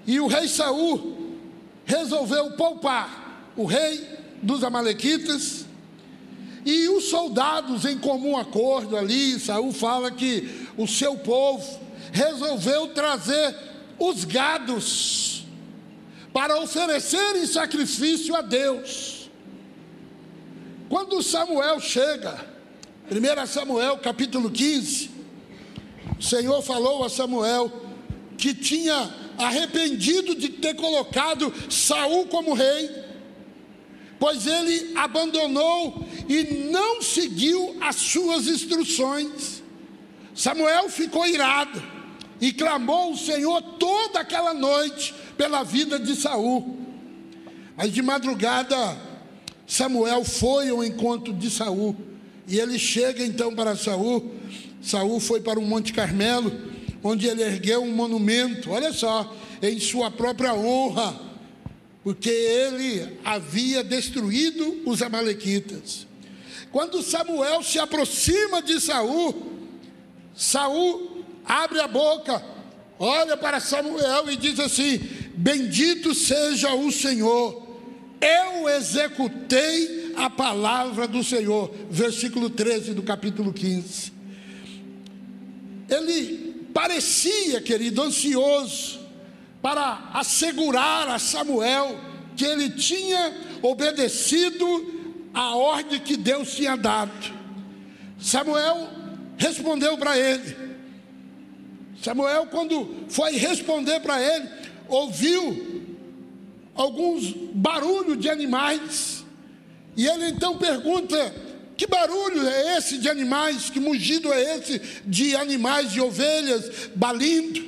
E 0.07 0.21
o 0.21 0.29
rei 0.29 0.47
Saul 0.47 1.35
resolveu 1.85 2.53
poupar 2.53 3.53
o 3.57 3.65
rei 3.65 4.07
dos 4.41 4.63
amalequitas 4.63 5.67
e 6.65 6.89
os 6.89 7.05
soldados 7.05 7.85
em 7.85 7.99
comum 7.99 8.37
acordo 8.37 8.97
ali, 8.97 9.39
Saul 9.41 9.73
fala 9.73 10.11
que 10.11 10.69
o 10.77 10.87
seu 10.87 11.17
povo 11.17 11.81
resolveu 12.13 12.89
trazer 12.89 13.57
os 13.99 14.25
gados 14.25 15.36
para 16.37 16.61
oferecerem 16.61 17.47
sacrifício 17.47 18.37
a 18.37 18.43
Deus. 18.43 19.31
Quando 20.87 21.23
Samuel 21.23 21.81
chega, 21.81 22.39
1 23.11 23.47
Samuel 23.47 23.97
capítulo 23.97 24.51
15, 24.51 25.11
o 26.19 26.23
Senhor 26.23 26.61
falou 26.61 27.03
a 27.03 27.09
Samuel 27.09 27.73
que 28.37 28.53
tinha 28.53 29.15
arrependido 29.39 30.35
de 30.35 30.51
ter 30.51 30.75
colocado 30.75 31.51
Saul 31.71 32.27
como 32.27 32.53
rei, 32.53 32.91
pois 34.21 34.47
ele 34.47 34.93
abandonou 34.95 36.07
e 36.29 36.69
não 36.71 37.01
seguiu 37.01 37.79
as 37.81 37.97
suas 37.97 38.47
instruções. 38.47 39.63
Samuel 40.35 40.91
ficou 40.91 41.27
irado 41.27 41.83
e 42.43 42.53
clamou 42.53 43.13
o 43.13 43.17
Senhor 43.17 43.63
toda 43.79 44.21
aquela 44.21 44.53
noite 44.53 45.15
pela 45.37 45.63
vida 45.63 45.99
de 45.99 46.15
Saul. 46.15 46.79
Mas 47.77 47.93
de 47.93 48.03
madrugada 48.03 48.97
Samuel 49.67 50.25
foi 50.25 50.69
ao 50.69 50.85
encontro 50.85 51.33
de 51.33 51.51
Saul 51.51 51.97
e 52.47 52.59
ele 52.59 52.79
chega 52.79 53.25
então 53.25 53.55
para 53.55 53.77
Saul. 53.77 54.33
Saul 54.81 55.19
foi 55.19 55.41
para 55.41 55.59
o 55.59 55.63
Monte 55.63 55.93
Carmelo, 55.93 56.53
onde 57.03 57.27
ele 57.27 57.43
ergueu 57.43 57.83
um 57.83 57.93
monumento, 57.93 58.71
olha 58.71 58.93
só, 58.93 59.35
em 59.61 59.81
sua 59.81 60.11
própria 60.11 60.55
honra, 60.55 61.21
porque 62.05 62.31
ele 62.31 63.19
havia 63.25 63.83
destruído 63.83 64.83
os 64.87 65.03
amalequitas. 65.03 66.07
Quando 66.71 67.03
Samuel 67.03 67.63
se 67.65 67.81
aproxima 67.81 68.63
de 68.63 68.81
Saul, 68.81 69.35
Saul 70.37 71.25
abre 71.45 71.81
a 71.81 71.89
boca, 71.89 72.45
olha 72.99 73.37
para 73.37 73.59
Samuel 73.59 74.31
e 74.31 74.37
diz 74.37 74.61
assim: 74.61 75.01
Bendito 75.37 76.15
seja 76.15 76.75
o 76.75 76.91
Senhor, 76.91 77.67
eu 78.21 78.69
executei 78.71 80.15
a 80.17 80.31
palavra 80.31 81.07
do 81.07 81.23
Senhor. 81.23 81.73
Versículo 81.91 82.49
13 82.49 82.95
do 82.95 83.03
capítulo 83.03 83.53
15. 83.53 84.13
Ele 85.89 86.69
parecia, 86.73 87.61
querido, 87.61 88.03
ansioso 88.03 89.01
para 89.61 90.11
assegurar 90.15 91.09
a 91.09 91.19
Samuel 91.19 91.99
que 92.37 92.45
ele 92.45 92.71
tinha 92.71 93.35
obedecido 93.63 94.95
a 95.35 95.55
ordem 95.55 96.01
que 96.01 96.17
Deus 96.17 96.55
tinha 96.55 96.77
dado. 96.77 97.35
Samuel 98.19 98.89
respondeu 99.37 99.99
para 99.99 100.19
ele. 100.19 100.57
Samuel, 102.03 102.47
quando 102.47 103.07
foi 103.09 103.33
responder 103.33 104.01
para 104.01 104.21
ele, 104.21 104.49
ouviu 104.89 105.97
alguns 106.75 107.33
barulhos 107.55 108.19
de 108.19 108.29
animais. 108.29 109.25
E 109.97 110.07
ele 110.07 110.29
então 110.29 110.59
pergunta: 110.59 111.35
que 111.77 111.87
barulho 111.87 112.47
é 112.47 112.79
esse 112.79 112.99
de 112.99 113.09
animais? 113.09 113.69
Que 113.69 113.79
mugido 113.79 114.33
é 114.33 114.57
esse 114.57 114.81
de 115.05 115.37
animais, 115.37 115.93
de 115.93 116.01
ovelhas, 116.01 116.91
balindo? 116.95 117.65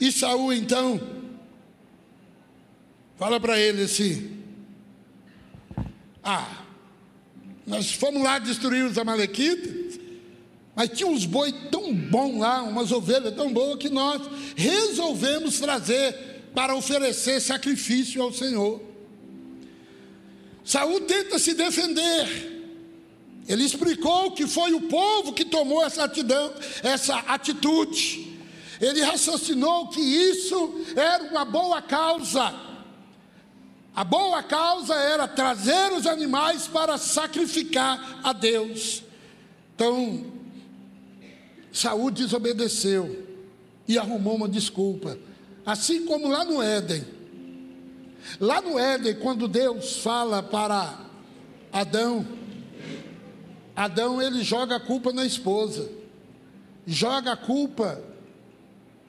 E 0.00 0.10
Saul 0.10 0.52
então 0.52 1.00
fala 3.16 3.38
para 3.38 3.58
ele 3.60 3.82
assim: 3.82 4.38
Ah, 6.22 6.64
nós 7.66 7.92
fomos 7.92 8.22
lá 8.22 8.38
destruir 8.38 8.84
os 8.84 8.98
amalequitas, 8.98 9.79
mas 10.74 10.90
tinha 10.90 11.08
uns 11.08 11.26
boi 11.26 11.52
tão 11.70 11.94
bons 11.94 12.38
lá, 12.38 12.62
umas 12.62 12.92
ovelhas 12.92 13.34
tão 13.34 13.52
boas 13.52 13.78
que 13.78 13.88
nós 13.88 14.22
resolvemos 14.56 15.58
trazer 15.58 16.30
para 16.54 16.74
oferecer 16.74 17.40
sacrifício 17.40 18.22
ao 18.22 18.32
Senhor. 18.32 18.80
Saul 20.64 21.00
tenta 21.02 21.38
se 21.38 21.54
defender. 21.54 22.60
Ele 23.48 23.64
explicou 23.64 24.30
que 24.30 24.46
foi 24.46 24.72
o 24.72 24.82
povo 24.82 25.32
que 25.32 25.44
tomou 25.44 25.84
essa, 25.84 26.04
atidão, 26.04 26.52
essa 26.82 27.16
atitude. 27.16 28.38
Ele 28.80 29.02
raciocinou 29.02 29.88
que 29.88 30.00
isso 30.00 30.84
era 30.94 31.24
uma 31.24 31.44
boa 31.44 31.82
causa. 31.82 32.54
A 33.94 34.04
boa 34.04 34.42
causa 34.42 34.94
era 34.94 35.26
trazer 35.26 35.92
os 35.92 36.06
animais 36.06 36.68
para 36.68 36.96
sacrificar 36.96 38.20
a 38.22 38.32
Deus. 38.32 39.02
Então, 39.74 40.24
Saúl 41.72 42.10
desobedeceu 42.10 43.26
e 43.86 43.98
arrumou 43.98 44.36
uma 44.36 44.48
desculpa. 44.48 45.18
Assim 45.64 46.04
como 46.04 46.28
lá 46.28 46.44
no 46.44 46.62
Éden. 46.62 47.04
Lá 48.38 48.60
no 48.60 48.78
Éden, 48.78 49.16
quando 49.16 49.48
Deus 49.48 49.98
fala 49.98 50.42
para 50.42 51.06
Adão, 51.72 52.26
Adão 53.74 54.20
ele 54.20 54.42
joga 54.42 54.76
a 54.76 54.80
culpa 54.80 55.12
na 55.12 55.24
esposa. 55.24 55.90
Joga 56.86 57.32
a 57.32 57.36
culpa, 57.36 58.02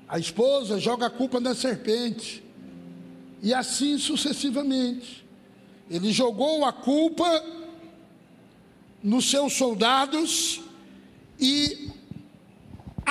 a 0.07 0.19
esposa 0.19 0.79
joga 0.79 1.07
a 1.07 1.09
culpa 1.09 1.39
na 1.39 1.55
serpente. 1.55 2.43
E 3.41 3.53
assim 3.53 3.97
sucessivamente. 3.97 5.25
Ele 5.89 6.11
jogou 6.11 6.63
a 6.63 6.71
culpa 6.71 7.43
nos 9.03 9.29
seus 9.29 9.53
soldados 9.53 10.61
e 11.39 11.89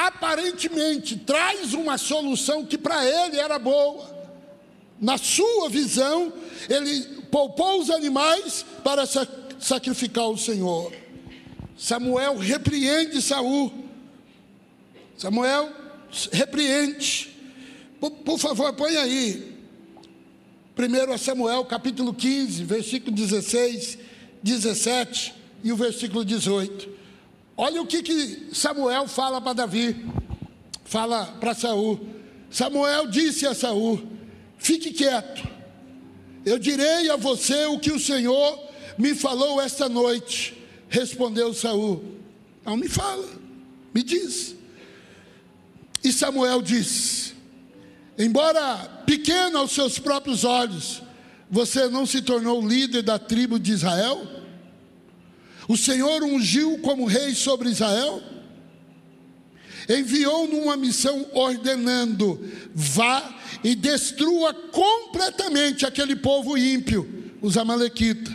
aparentemente 0.06 1.16
traz 1.16 1.74
uma 1.74 1.98
solução 1.98 2.64
que 2.64 2.78
para 2.78 3.04
ele 3.04 3.38
era 3.38 3.58
boa. 3.58 4.08
Na 4.98 5.18
sua 5.18 5.68
visão, 5.68 6.32
ele 6.68 7.02
poupou 7.30 7.80
os 7.80 7.90
animais 7.90 8.64
para 8.82 9.04
sacrificar 9.58 10.28
o 10.28 10.38
Senhor. 10.38 10.92
Samuel 11.76 12.38
repreende 12.38 13.20
Saul. 13.20 13.72
Samuel 15.16 15.70
repreende. 16.32 17.30
Por, 18.00 18.10
por 18.10 18.38
favor, 18.38 18.72
põe 18.72 18.96
aí. 18.96 19.54
Primeiro 20.74 21.12
a 21.12 21.18
Samuel, 21.18 21.64
capítulo 21.66 22.14
15, 22.14 22.64
versículo 22.64 23.14
16, 23.14 23.98
17 24.42 25.34
e 25.62 25.72
o 25.72 25.76
versículo 25.76 26.24
18. 26.24 26.99
Olha 27.62 27.82
o 27.82 27.86
que, 27.86 28.02
que 28.02 28.48
Samuel 28.54 29.06
fala 29.06 29.38
para 29.38 29.52
Davi, 29.52 30.06
fala 30.82 31.26
para 31.38 31.52
Saul. 31.52 32.00
Samuel 32.50 33.08
disse 33.08 33.46
a 33.46 33.52
Saul: 33.52 34.02
Fique 34.56 34.92
quieto. 34.92 35.46
Eu 36.42 36.58
direi 36.58 37.10
a 37.10 37.16
você 37.16 37.66
o 37.66 37.78
que 37.78 37.92
o 37.92 38.00
Senhor 38.00 38.58
me 38.96 39.14
falou 39.14 39.60
esta 39.60 39.90
noite. 39.90 40.56
Respondeu 40.88 41.52
Saul: 41.52 42.02
Não 42.64 42.78
me 42.78 42.88
fala, 42.88 43.28
me 43.92 44.02
diz. 44.02 44.56
E 46.02 46.10
Samuel 46.14 46.62
disse: 46.62 47.34
Embora 48.18 49.02
pequeno 49.04 49.58
aos 49.58 49.72
seus 49.72 49.98
próprios 49.98 50.44
olhos, 50.44 51.02
você 51.50 51.90
não 51.90 52.06
se 52.06 52.22
tornou 52.22 52.66
líder 52.66 53.02
da 53.02 53.18
tribo 53.18 53.58
de 53.58 53.72
Israel? 53.72 54.39
O 55.70 55.76
Senhor 55.76 56.24
ungiu 56.24 56.78
como 56.78 57.06
rei 57.06 57.32
sobre 57.32 57.68
Israel, 57.68 58.20
enviou 59.88 60.48
numa 60.48 60.76
missão 60.76 61.24
ordenando: 61.32 62.44
vá 62.74 63.38
e 63.62 63.76
destrua 63.76 64.52
completamente 64.52 65.86
aquele 65.86 66.16
povo 66.16 66.58
ímpio, 66.58 67.32
os 67.40 67.56
Amalequitas. 67.56 68.34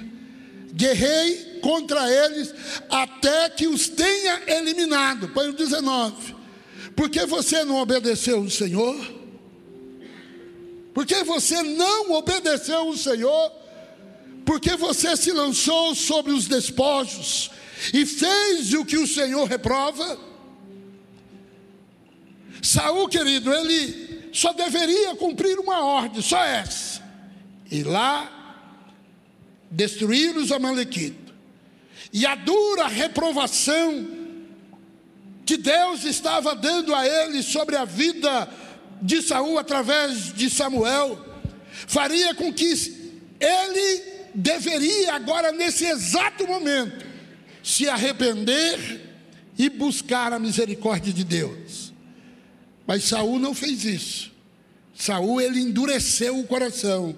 Guerrei 0.71 1.59
contra 1.61 2.09
eles 2.09 2.53
até 2.89 3.49
que 3.49 3.67
os 3.67 3.89
tenha 3.89 4.41
eliminado. 4.47 5.27
Põe 5.33 5.49
o 5.49 5.53
19. 5.53 6.33
Porque 6.95 7.25
você 7.25 7.65
não 7.65 7.81
obedeceu 7.81 8.39
o 8.39 8.49
Senhor? 8.49 8.95
Porque 10.93 11.21
você 11.25 11.61
não 11.63 12.13
obedeceu 12.13 12.87
o 12.87 12.97
Senhor? 12.97 13.64
Porque 14.45 14.75
você 14.75 15.17
se 15.17 15.31
lançou 15.31 15.95
sobre 15.95 16.31
os 16.31 16.47
despojos 16.47 17.49
e 17.93 18.05
fez 18.05 18.73
o 18.73 18.85
que 18.85 18.97
o 18.97 19.07
Senhor 19.07 19.45
reprova. 19.45 20.19
Saul, 22.61 23.07
querido, 23.09 23.53
ele 23.53 24.29
só 24.31 24.53
deveria 24.53 25.15
cumprir 25.15 25.59
uma 25.59 25.83
ordem, 25.83 26.21
só 26.21 26.41
essa: 26.43 27.01
ir 27.71 27.83
lá 27.83 28.31
destruir 29.69 30.37
os 30.37 30.51
amalequitas. 30.51 31.33
E 32.13 32.25
a 32.25 32.35
dura 32.35 32.87
reprovação 32.87 34.07
que 35.45 35.57
Deus 35.57 36.05
estava 36.05 36.55
dando 36.55 36.93
a 36.95 37.05
ele 37.05 37.43
sobre 37.43 37.75
a 37.75 37.83
vida 37.83 38.49
de 39.01 39.21
Saul 39.21 39.57
através 39.57 40.33
de 40.33 40.49
Samuel 40.49 41.23
faria 41.87 42.33
com 42.33 42.53
que 42.53 42.65
ele 43.39 44.14
deveria 44.35 45.13
agora 45.13 45.51
nesse 45.51 45.85
exato 45.85 46.45
momento 46.45 47.05
se 47.63 47.89
arrepender 47.89 49.01
e 49.57 49.69
buscar 49.69 50.33
a 50.33 50.39
misericórdia 50.39 51.13
de 51.13 51.23
Deus. 51.23 51.93
Mas 52.85 53.05
Saul 53.05 53.39
não 53.39 53.55
fez 53.55 53.85
isso. 53.85 54.31
Saul 54.93 55.41
ele 55.41 55.59
endureceu 55.59 56.37
o 56.37 56.45
coração. 56.45 57.15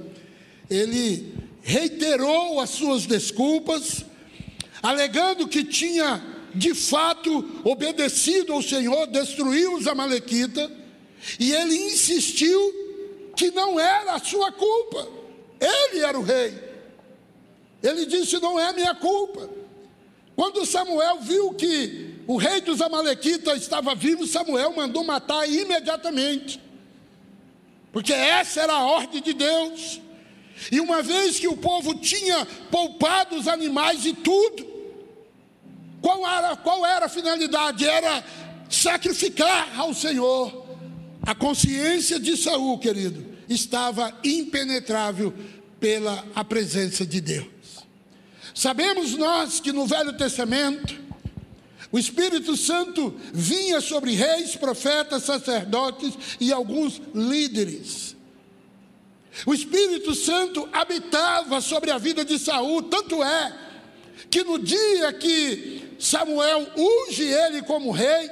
Ele 0.69 1.33
reiterou 1.61 2.61
as 2.61 2.69
suas 2.69 3.05
desculpas, 3.05 4.05
alegando 4.81 5.47
que 5.47 5.63
tinha 5.63 6.23
de 6.55 6.73
fato 6.73 7.61
obedecido 7.63 8.53
ao 8.53 8.61
Senhor, 8.61 9.07
destruiu 9.07 9.75
os 9.75 9.85
amalequitas, 9.85 10.69
e 11.39 11.51
ele 11.51 11.75
insistiu 11.75 12.73
que 13.35 13.51
não 13.51 13.79
era 13.79 14.13
a 14.13 14.19
sua 14.19 14.51
culpa. 14.51 15.07
Ele 15.59 16.03
era 16.03 16.17
o 16.17 16.23
rei. 16.23 16.66
Ele 17.81 18.05
disse: 18.05 18.39
"Não 18.39 18.59
é 18.59 18.73
minha 18.73 18.95
culpa". 18.95 19.49
Quando 20.35 20.65
Samuel 20.67 21.19
viu 21.19 21.53
que 21.53 22.15
o 22.27 22.37
rei 22.37 22.61
dos 22.61 22.79
amalequitas 22.79 23.59
estava 23.59 23.95
vivo, 23.95 24.27
Samuel 24.27 24.71
mandou 24.75 25.03
matar 25.03 25.49
imediatamente. 25.49 26.61
Porque 27.91 28.13
essa 28.13 28.61
era 28.61 28.73
a 28.73 28.85
ordem 28.85 29.19
de 29.19 29.33
Deus. 29.33 29.99
E 30.71 30.79
uma 30.79 31.01
vez 31.01 31.39
que 31.39 31.47
o 31.47 31.57
povo 31.57 31.95
tinha 31.95 32.45
poupado 32.69 33.35
os 33.35 33.47
animais 33.47 34.05
e 34.05 34.13
tudo, 34.13 34.67
qual 36.01 36.27
era, 36.27 36.55
qual 36.55 36.85
era 36.85 37.07
a 37.07 37.09
finalidade? 37.09 37.87
Era 37.87 38.23
sacrificar 38.69 39.79
ao 39.79 39.93
Senhor. 39.93 40.65
A 41.23 41.33
consciência 41.33 42.19
de 42.19 42.37
Saul, 42.37 42.77
querido, 42.77 43.25
estava 43.49 44.13
impenetrável 44.23 45.33
pela 45.79 46.23
a 46.35 46.43
presença 46.43 47.05
de 47.05 47.19
Deus. 47.19 47.56
Sabemos 48.57 49.15
nós 49.15 49.59
que 49.59 49.71
no 49.71 49.85
Velho 49.85 50.17
Testamento 50.17 50.99
o 51.91 51.99
Espírito 51.99 52.57
Santo 52.57 53.15
vinha 53.31 53.79
sobre 53.79 54.15
reis, 54.15 54.55
profetas, 54.55 55.21
sacerdotes 55.21 56.17
e 56.39 56.51
alguns 56.51 56.99
líderes. 57.13 58.15
O 59.45 59.53
Espírito 59.53 60.15
Santo 60.15 60.67
habitava 60.73 61.61
sobre 61.61 61.91
a 61.91 61.99
vida 61.99 62.25
de 62.25 62.39
Saul, 62.39 62.81
tanto 62.81 63.23
é 63.23 63.55
que 64.27 64.43
no 64.43 64.57
dia 64.57 65.13
que 65.13 65.95
Samuel 65.99 66.67
unge 66.75 67.25
ele 67.25 67.61
como 67.61 67.91
rei, 67.91 68.27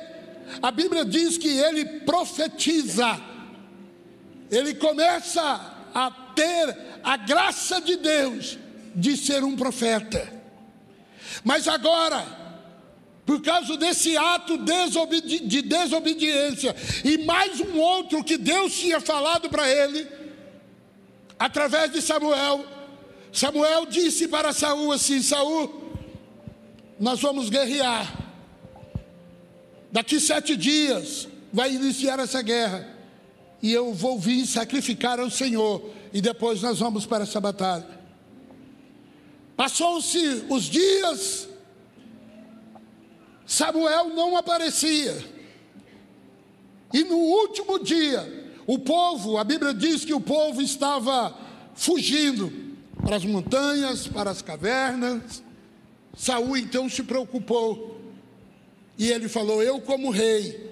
a 0.60 0.72
Bíblia 0.72 1.06
diz 1.06 1.38
que 1.38 1.50
ele 1.50 1.86
profetiza. 2.00 3.22
Ele 4.50 4.74
começa 4.74 5.44
a 5.94 6.10
ter 6.34 6.76
a 7.04 7.16
graça 7.16 7.80
de 7.80 7.96
Deus 7.98 8.65
de 8.96 9.18
ser 9.18 9.44
um 9.44 9.56
profeta. 9.56 10.32
Mas 11.44 11.68
agora, 11.68 12.26
por 13.26 13.42
causa 13.42 13.76
desse 13.76 14.16
ato 14.16 14.58
de 14.58 15.62
desobediência 15.62 16.76
e 17.04 17.18
mais 17.20 17.60
um 17.60 17.78
outro 17.78 18.24
que 18.24 18.38
Deus 18.38 18.74
tinha 18.74 19.00
falado 19.00 19.50
para 19.50 19.70
ele, 19.70 20.08
através 21.38 21.92
de 21.92 22.02
Samuel. 22.02 22.66
Samuel 23.32 23.86
disse 23.86 24.28
para 24.28 24.54
Saul 24.54 24.92
assim: 24.92 25.22
Saul, 25.22 25.92
nós 27.00 27.20
vamos 27.20 27.50
guerrear. 27.50 28.24
Daqui 29.92 30.20
sete 30.20 30.56
dias 30.56 31.28
vai 31.52 31.74
iniciar 31.74 32.20
essa 32.20 32.42
guerra. 32.42 32.94
E 33.62 33.72
eu 33.72 33.94
vou 33.94 34.20
vir 34.20 34.46
sacrificar 34.46 35.20
ao 35.20 35.30
Senhor. 35.30 35.90
E 36.14 36.22
depois 36.22 36.62
nós 36.62 36.80
vamos 36.80 37.06
para 37.06 37.24
essa 37.24 37.42
batalha. 37.42 37.95
Passou-se 39.56 40.46
os 40.50 40.64
dias, 40.64 41.48
Samuel 43.46 44.10
não 44.10 44.36
aparecia. 44.36 45.16
E 46.94 47.04
no 47.04 47.18
último 47.18 47.80
dia, 47.80 48.54
o 48.68 48.80
povo, 48.80 49.38
a 49.38 49.44
Bíblia 49.44 49.74
diz 49.74 50.04
que 50.04 50.14
o 50.14 50.20
povo 50.20 50.62
estava 50.62 51.38
fugindo 51.76 52.52
para 53.02 53.16
as 53.16 53.26
montanhas, 53.26 54.08
para 54.08 54.32
as 54.32 54.42
cavernas. 54.42 55.44
Saul 56.18 56.58
então 56.58 56.90
se 56.90 57.04
preocupou. 57.04 58.02
E 58.98 59.12
ele 59.12 59.30
falou: 59.30 59.62
Eu, 59.62 59.80
como 59.80 60.10
rei, 60.10 60.72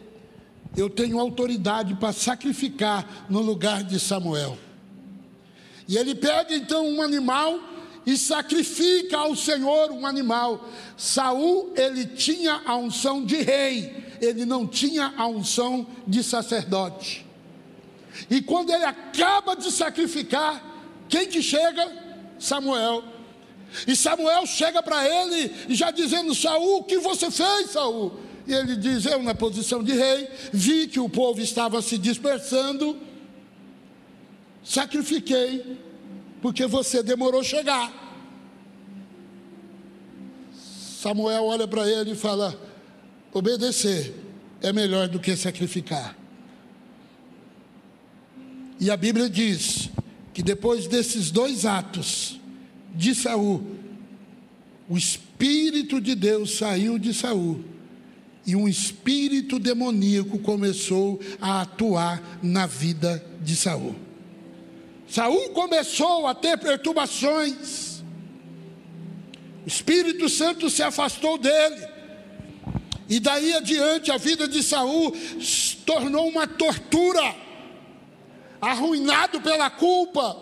eu 0.76 0.89
tenho 0.89 1.19
autoridade 1.19 1.93
para 1.96 2.12
sacrificar 2.12 3.28
no 3.30 3.41
lugar 3.41 3.84
de 3.84 4.00
Samuel. 4.00 4.58
E 5.88 5.98
ele 5.98 6.15
pega 6.15 6.56
então 6.56 6.88
um 6.88 7.02
animal 7.02 7.60
e 8.05 8.17
sacrifica 8.17 9.17
ao 9.17 9.35
Senhor 9.35 9.91
um 9.91 10.05
animal. 10.05 10.67
Saul, 10.97 11.73
ele 11.75 12.05
tinha 12.05 12.61
a 12.65 12.75
unção 12.75 13.23
de 13.23 13.37
rei, 13.37 14.03
ele 14.21 14.45
não 14.45 14.67
tinha 14.67 15.13
a 15.17 15.27
unção 15.27 15.87
de 16.05 16.23
sacerdote. 16.23 17.25
E 18.29 18.41
quando 18.41 18.71
ele 18.71 18.85
acaba 18.85 19.55
de 19.55 19.71
sacrificar, 19.71 20.61
quem 21.09 21.27
que 21.27 21.41
chega? 21.41 21.91
Samuel. 22.39 23.03
E 23.87 23.95
Samuel 23.95 24.45
chega 24.45 24.83
para 24.83 25.07
ele 25.07 25.51
e 25.69 25.75
já 25.75 25.89
dizendo: 25.89 26.35
Saul, 26.35 26.79
o 26.79 26.83
que 26.83 26.99
você 26.99 27.31
fez, 27.31 27.71
Saul? 27.71 28.13
E 28.45 28.53
ele 28.53 28.75
diz: 28.75 29.05
Eu, 29.05 29.23
na 29.23 29.33
posição 29.33 29.83
de 29.83 29.93
rei, 29.93 30.27
vi 30.51 30.87
que 30.87 30.99
o 30.99 31.09
povo 31.09 31.41
estava 31.41 31.81
se 31.81 31.97
dispersando, 31.97 32.97
sacrifiquei, 34.63 35.77
porque 36.43 36.67
você 36.67 37.01
demorou 37.01 37.39
a 37.39 37.43
chegar. 37.43 37.89
Samuel 40.53 41.45
olha 41.45 41.65
para 41.65 41.89
ele 41.89 42.12
e 42.12 42.15
fala: 42.15 42.53
Obedecer 43.32 44.13
é 44.62 44.73
melhor 44.73 45.08
do 45.08 45.21
que 45.21 45.38
sacrificar. 45.38 46.17
E 48.77 48.91
a 48.91 48.97
Bíblia 48.97 49.29
diz 49.29 49.89
que 50.34 50.43
depois 50.43 50.86
desses 50.86 51.32
dois 51.32 51.65
atos 51.65 52.38
de 52.93 53.15
Saul, 53.15 53.63
o 54.89 54.97
espírito 54.97 56.01
de 56.01 56.13
Deus 56.13 56.58
saiu 56.58 56.99
de 56.99 57.13
Saul 57.13 57.63
e 58.45 58.53
um 58.53 58.67
espírito 58.67 59.58
demoníaco 59.58 60.38
começou 60.39 61.21
a 61.39 61.62
atuar 61.62 62.21
na 62.43 62.65
vida 62.65 63.23
de 63.41 63.56
Saul. 63.56 63.95
Saul 65.13 65.52
começou 65.52 66.26
a 66.26 66.34
ter 66.34 66.58
perturbações. 66.58 68.02
O 69.63 69.67
Espírito 69.67 70.28
Santo 70.28 70.71
se 70.71 70.82
afastou 70.82 71.38
dele. 71.38 71.88
E 73.08 73.19
daí 73.19 73.54
adiante 73.54 74.12
a 74.12 74.17
vida 74.17 74.47
de 74.47 74.63
Saul 74.63 75.15
se 75.39 75.76
tornou 75.86 76.28
uma 76.28 76.47
tortura 76.47 77.36
arruinado 78.60 79.39
pela 79.39 79.69
culpa, 79.69 80.36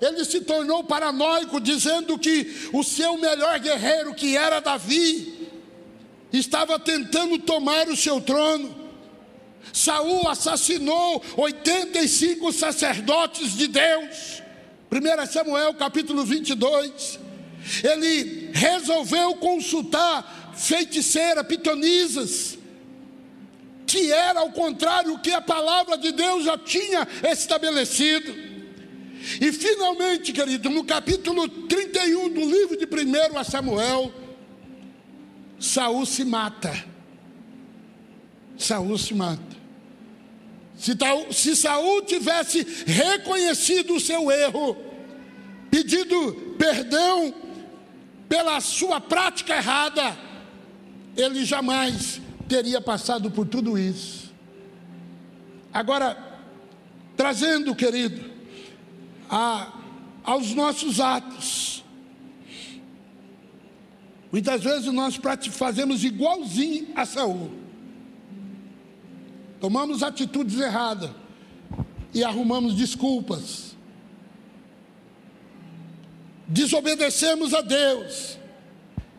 ele 0.00 0.24
se 0.24 0.42
tornou 0.42 0.84
paranoico, 0.84 1.60
dizendo 1.60 2.16
que 2.16 2.68
o 2.72 2.84
seu 2.84 3.18
melhor 3.18 3.58
guerreiro, 3.58 4.14
que 4.14 4.36
era 4.36 4.60
Davi, 4.60 5.48
estava 6.32 6.78
tentando 6.78 7.40
tomar 7.40 7.88
o 7.88 7.96
seu 7.96 8.20
trono. 8.20 8.85
Saul 9.72 10.26
assassinou 10.28 11.22
85 11.36 12.52
sacerdotes 12.52 13.56
de 13.56 13.68
Deus. 13.68 14.42
1 14.90 15.26
Samuel 15.26 15.74
capítulo 15.74 16.24
22. 16.24 17.18
Ele 17.82 18.50
resolveu 18.52 19.34
consultar 19.36 20.54
feiticeira, 20.56 21.44
pitonisas, 21.44 22.58
que 23.86 24.10
era 24.10 24.40
ao 24.40 24.50
contrário 24.50 25.14
o 25.14 25.18
que 25.18 25.32
a 25.32 25.40
palavra 25.40 25.98
de 25.98 26.12
Deus 26.12 26.44
já 26.44 26.56
tinha 26.56 27.06
estabelecido. 27.24 28.34
E 29.40 29.52
finalmente, 29.52 30.32
querido, 30.32 30.70
no 30.70 30.84
capítulo 30.84 31.48
31 31.48 32.28
do 32.30 32.40
livro 32.40 32.76
de 32.76 32.84
1 32.84 33.44
Samuel, 33.44 34.12
Saul 35.58 36.06
se 36.06 36.24
mata. 36.24 36.84
Saul 38.56 38.96
se 38.98 39.14
mata. 39.14 39.55
Se, 40.76 41.56
Saul 41.56 42.02
tivesse 42.02 42.66
reconhecido 42.86 43.94
o 43.94 44.00
seu 44.00 44.30
erro, 44.30 44.76
pedido 45.70 46.54
perdão 46.58 47.34
pela 48.28 48.60
sua 48.60 49.00
prática 49.00 49.56
errada, 49.56 50.16
ele 51.16 51.44
jamais 51.44 52.20
teria 52.48 52.80
passado 52.80 53.30
por 53.30 53.46
tudo 53.46 53.78
isso. 53.78 54.32
Agora, 55.72 56.16
trazendo, 57.16 57.74
querido, 57.74 58.30
a, 59.28 59.72
aos 60.22 60.54
nossos 60.54 61.00
atos. 61.00 61.84
Muitas 64.30 64.62
vezes 64.62 64.92
nós 64.92 65.18
fazemos 65.50 66.04
igualzinho 66.04 66.88
a 66.94 67.06
Saul. 67.06 67.65
Tomamos 69.60 70.02
atitudes 70.02 70.58
erradas. 70.58 71.10
e 72.16 72.24
arrumamos 72.24 72.74
desculpas. 72.74 73.76
Desobedecemos 76.48 77.52
a 77.52 77.60
Deus 77.60 78.38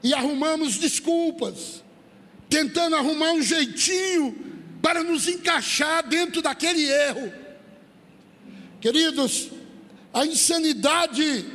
e 0.03 0.15
arrumamos 0.15 0.77
desculpas, 0.77 1.83
tentando 2.49 2.95
arrumar 2.95 3.33
um 3.33 3.41
jeitinho 3.41 4.35
para 4.81 5.03
nos 5.03 5.27
encaixar 5.27 6.07
dentro 6.07 6.41
daquele 6.41 6.89
erro. 6.89 7.31
Queridos, 8.81 9.49
a 10.11 10.25
insanidade 10.25 11.45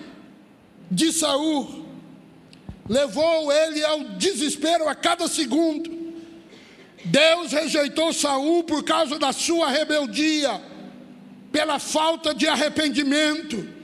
de 0.88 1.12
Saul 1.12 1.86
levou 2.88 3.50
ele 3.50 3.84
ao 3.84 4.04
desespero 4.10 4.88
a 4.88 4.94
cada 4.94 5.26
segundo. 5.26 6.01
Deus 7.04 7.52
rejeitou 7.52 8.12
Saul 8.12 8.64
por 8.64 8.84
causa 8.84 9.18
da 9.18 9.32
sua 9.32 9.70
rebeldia, 9.70 10.60
pela 11.50 11.78
falta 11.78 12.34
de 12.34 12.46
arrependimento. 12.46 13.82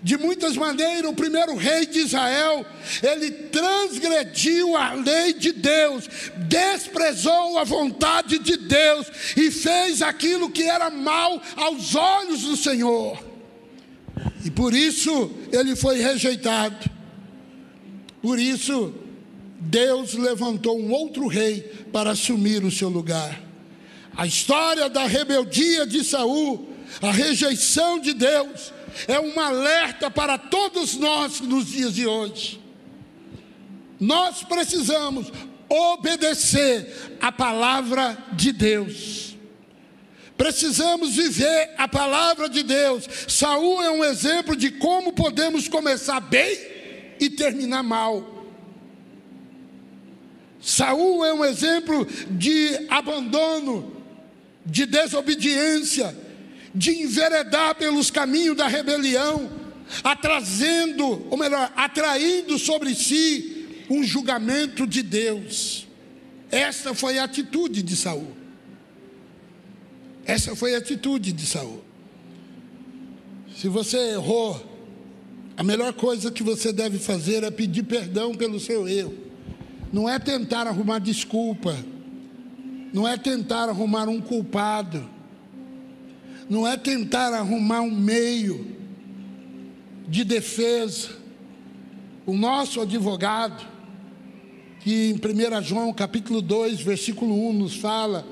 De 0.00 0.16
muitas 0.16 0.56
maneiras, 0.56 1.10
o 1.10 1.14
primeiro 1.14 1.56
rei 1.56 1.84
de 1.84 1.98
Israel, 1.98 2.64
ele 3.02 3.30
transgrediu 3.30 4.76
a 4.76 4.92
lei 4.92 5.32
de 5.32 5.50
Deus, 5.50 6.08
desprezou 6.46 7.58
a 7.58 7.64
vontade 7.64 8.38
de 8.38 8.56
Deus 8.56 9.08
e 9.36 9.50
fez 9.50 10.00
aquilo 10.00 10.50
que 10.50 10.62
era 10.62 10.88
mal 10.88 11.42
aos 11.56 11.96
olhos 11.96 12.42
do 12.42 12.56
Senhor. 12.56 13.18
E 14.44 14.50
por 14.50 14.72
isso 14.72 15.32
ele 15.50 15.74
foi 15.74 16.00
rejeitado. 16.00 16.88
Por 18.22 18.38
isso, 18.38 18.94
Deus 19.58 20.14
levantou 20.14 20.78
um 20.78 20.92
outro 20.92 21.26
rei 21.26 21.60
para 21.92 22.10
assumir 22.10 22.64
o 22.64 22.70
seu 22.70 22.88
lugar. 22.88 23.40
A 24.16 24.26
história 24.26 24.88
da 24.88 25.06
rebeldia 25.06 25.86
de 25.86 26.04
Saul, 26.04 26.68
a 27.02 27.10
rejeição 27.10 27.98
de 27.98 28.14
Deus, 28.14 28.72
é 29.06 29.18
um 29.20 29.38
alerta 29.38 30.10
para 30.10 30.38
todos 30.38 30.94
nós 30.96 31.40
nos 31.40 31.66
dias 31.66 31.94
de 31.94 32.06
hoje. 32.06 32.60
Nós 34.00 34.44
precisamos 34.44 35.30
obedecer 35.68 37.16
a 37.20 37.30
palavra 37.30 38.16
de 38.32 38.52
Deus. 38.52 39.36
Precisamos 40.36 41.16
viver 41.16 41.74
a 41.76 41.88
palavra 41.88 42.48
de 42.48 42.62
Deus. 42.62 43.08
Saul 43.26 43.82
é 43.82 43.90
um 43.90 44.04
exemplo 44.04 44.54
de 44.54 44.70
como 44.70 45.12
podemos 45.12 45.68
começar 45.68 46.20
bem 46.20 46.56
e 47.18 47.28
terminar 47.28 47.82
mal. 47.82 48.37
Saul 50.60 51.24
é 51.24 51.32
um 51.32 51.44
exemplo 51.44 52.06
de 52.30 52.86
abandono, 52.88 53.96
de 54.66 54.86
desobediência, 54.86 56.16
de 56.74 57.02
enveredar 57.02 57.76
pelos 57.76 58.10
caminhos 58.10 58.56
da 58.56 58.66
rebelião, 58.66 59.50
atrazendo, 60.02 61.26
ou 61.30 61.36
melhor, 61.36 61.72
atraindo 61.76 62.58
sobre 62.58 62.94
si 62.94 63.84
um 63.88 64.02
julgamento 64.02 64.86
de 64.86 65.02
Deus. 65.02 65.86
Essa 66.50 66.94
foi 66.94 67.18
a 67.18 67.24
atitude 67.24 67.82
de 67.82 67.96
Saul. 67.96 68.36
Essa 70.24 70.54
foi 70.54 70.74
a 70.74 70.78
atitude 70.78 71.32
de 71.32 71.46
Saul. 71.46 71.82
Se 73.56 73.68
você 73.68 73.96
errou, 74.12 74.62
a 75.56 75.62
melhor 75.62 75.92
coisa 75.94 76.30
que 76.30 76.42
você 76.42 76.72
deve 76.72 76.98
fazer 76.98 77.42
é 77.44 77.50
pedir 77.50 77.84
perdão 77.84 78.34
pelo 78.34 78.60
seu 78.60 78.86
erro 78.86 79.27
não 79.92 80.08
é 80.08 80.18
tentar 80.18 80.66
arrumar 80.66 80.98
desculpa, 80.98 81.74
não 82.92 83.06
é 83.06 83.16
tentar 83.16 83.68
arrumar 83.68 84.08
um 84.08 84.20
culpado, 84.20 85.08
não 86.48 86.66
é 86.66 86.76
tentar 86.76 87.32
arrumar 87.32 87.80
um 87.80 87.90
meio 87.90 88.76
de 90.06 90.24
defesa. 90.24 91.10
O 92.26 92.34
nosso 92.34 92.80
advogado, 92.80 93.66
que 94.80 95.10
em 95.10 95.14
1 95.14 95.62
João 95.62 95.92
capítulo 95.92 96.40
2, 96.40 96.80
versículo 96.80 97.48
1 97.50 97.52
nos 97.54 97.76
fala, 97.76 98.26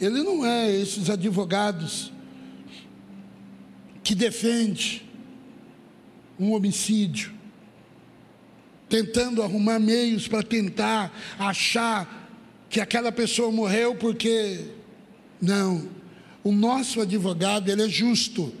ele 0.00 0.22
não 0.22 0.44
é 0.44 0.70
esses 0.70 1.10
advogados 1.10 2.12
que 4.02 4.14
defende 4.14 5.04
um 6.38 6.52
homicídio 6.52 7.39
tentando 8.90 9.40
arrumar 9.40 9.78
meios 9.78 10.26
para 10.26 10.42
tentar 10.42 11.16
achar 11.38 12.28
que 12.68 12.80
aquela 12.80 13.12
pessoa 13.12 13.50
morreu 13.50 13.94
porque 13.94 14.66
não. 15.40 15.88
O 16.42 16.52
nosso 16.52 17.00
advogado, 17.00 17.70
ele 17.70 17.82
é 17.82 17.88
justo. 17.88 18.52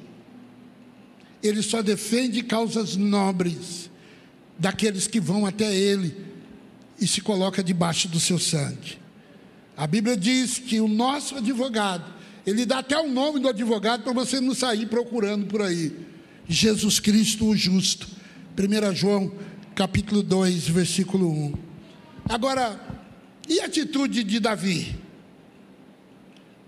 Ele 1.42 1.62
só 1.62 1.82
defende 1.82 2.42
causas 2.42 2.96
nobres 2.96 3.90
daqueles 4.58 5.06
que 5.06 5.18
vão 5.18 5.44
até 5.44 5.74
ele 5.74 6.14
e 7.00 7.06
se 7.06 7.20
coloca 7.20 7.62
debaixo 7.62 8.06
do 8.08 8.20
seu 8.20 8.38
sangue. 8.38 8.98
A 9.76 9.86
Bíblia 9.86 10.16
diz 10.16 10.58
que 10.58 10.80
o 10.80 10.86
nosso 10.86 11.36
advogado, 11.36 12.04
ele 12.46 12.66
dá 12.66 12.78
até 12.78 12.98
o 12.98 13.10
nome 13.10 13.40
do 13.40 13.48
advogado 13.48 14.04
para 14.04 14.12
você 14.12 14.40
não 14.40 14.54
sair 14.54 14.86
procurando 14.86 15.46
por 15.46 15.62
aí. 15.62 15.96
Jesus 16.46 17.00
Cristo 17.00 17.46
o 17.46 17.56
justo. 17.56 18.06
1 18.58 18.94
João 18.94 19.32
capítulo 19.74 20.22
2, 20.22 20.68
versículo 20.68 21.28
1. 21.30 21.54
Agora, 22.28 22.80
e 23.48 23.60
a 23.60 23.66
atitude 23.66 24.22
de 24.22 24.38
Davi? 24.38 24.96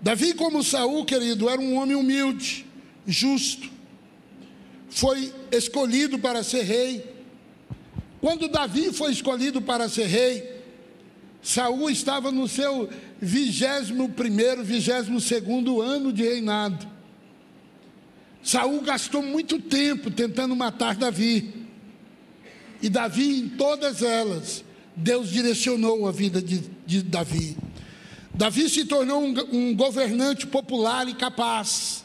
Davi, 0.01 0.33
como 0.33 0.63
Saul, 0.63 1.05
querido, 1.05 1.49
era 1.49 1.61
um 1.61 1.75
homem 1.75 1.95
humilde, 1.95 2.65
justo. 3.07 3.69
Foi 4.89 5.33
escolhido 5.51 6.19
para 6.19 6.43
ser 6.43 6.63
rei. 6.63 7.05
Quando 8.19 8.47
Davi 8.47 8.91
foi 8.91 9.11
escolhido 9.11 9.61
para 9.61 9.87
ser 9.87 10.07
rei, 10.07 10.61
Saul 11.41 11.89
estava 11.89 12.31
no 12.31 12.47
seu 12.47 12.89
vigésimo 13.21 14.09
primeiro, 14.09 14.63
vigésimo 14.63 15.19
segundo 15.19 15.81
ano 15.81 16.11
de 16.11 16.23
reinado. 16.23 16.87
Saul 18.43 18.81
gastou 18.81 19.23
muito 19.23 19.59
tempo 19.59 20.11
tentando 20.11 20.55
matar 20.55 20.95
Davi. 20.95 21.62
E 22.83 22.89
Davi, 22.89 23.39
em 23.39 23.47
todas 23.47 24.01
elas, 24.01 24.61
Deus 24.93 25.29
direcionou 25.29 26.05
a 26.05 26.11
vida 26.11 26.41
de, 26.41 26.65
de 26.85 27.01
Davi. 27.01 27.55
Davi 28.33 28.69
se 28.69 28.83
tornou 28.83 29.23
um, 29.23 29.33
um 29.53 29.73
governante 29.73 30.45
popular 30.45 31.07
e 31.07 31.13
capaz, 31.13 32.03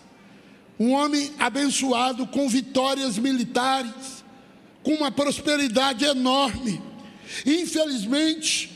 um 0.79 0.93
homem 0.93 1.33
abençoado 1.37 2.29
com 2.29 2.49
vitórias 2.49 3.19
militares, 3.19 4.23
com 4.85 4.93
uma 4.93 5.11
prosperidade 5.11 6.05
enorme. 6.05 6.81
Infelizmente, 7.45 8.71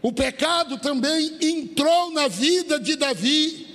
o 0.00 0.12
pecado 0.12 0.78
também 0.78 1.38
entrou 1.40 2.12
na 2.12 2.28
vida 2.28 2.78
de 2.78 2.94
Davi 2.94 3.66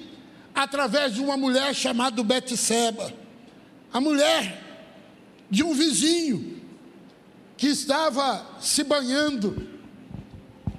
através 0.55 1.15
de 1.15 1.19
uma 1.19 1.35
mulher 1.35 1.75
chamada 1.75 2.23
Betseba, 2.23 3.13
a 3.91 3.99
mulher 3.99 4.63
de 5.51 5.63
um 5.63 5.73
vizinho 5.73 6.52
que 7.57 7.67
estava 7.67 8.45
se 8.59 8.83
banhando. 8.83 9.69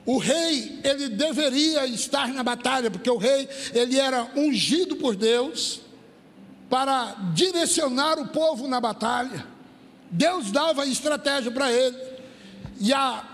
O 0.07 0.19
rei, 0.19 0.81
ele 0.85 1.09
deveria 1.09 1.87
estar 1.87 2.29
na 2.29 2.43
batalha, 2.43 2.91
porque 2.91 3.09
o 3.09 3.17
rei, 3.17 3.49
ele 3.73 3.99
era 3.99 4.31
ungido 4.37 4.97
por 4.97 5.17
Deus 5.17 5.81
para 6.69 7.15
direcionar 7.35 8.19
o 8.19 8.29
povo 8.29 8.69
na 8.69 8.81
batalha. 8.81 9.47
Deus 10.11 10.51
dava 10.51 10.87
estratégia 10.87 11.51
para 11.51 11.73
ele. 11.73 11.97
E 12.81 12.93
a 12.93 13.25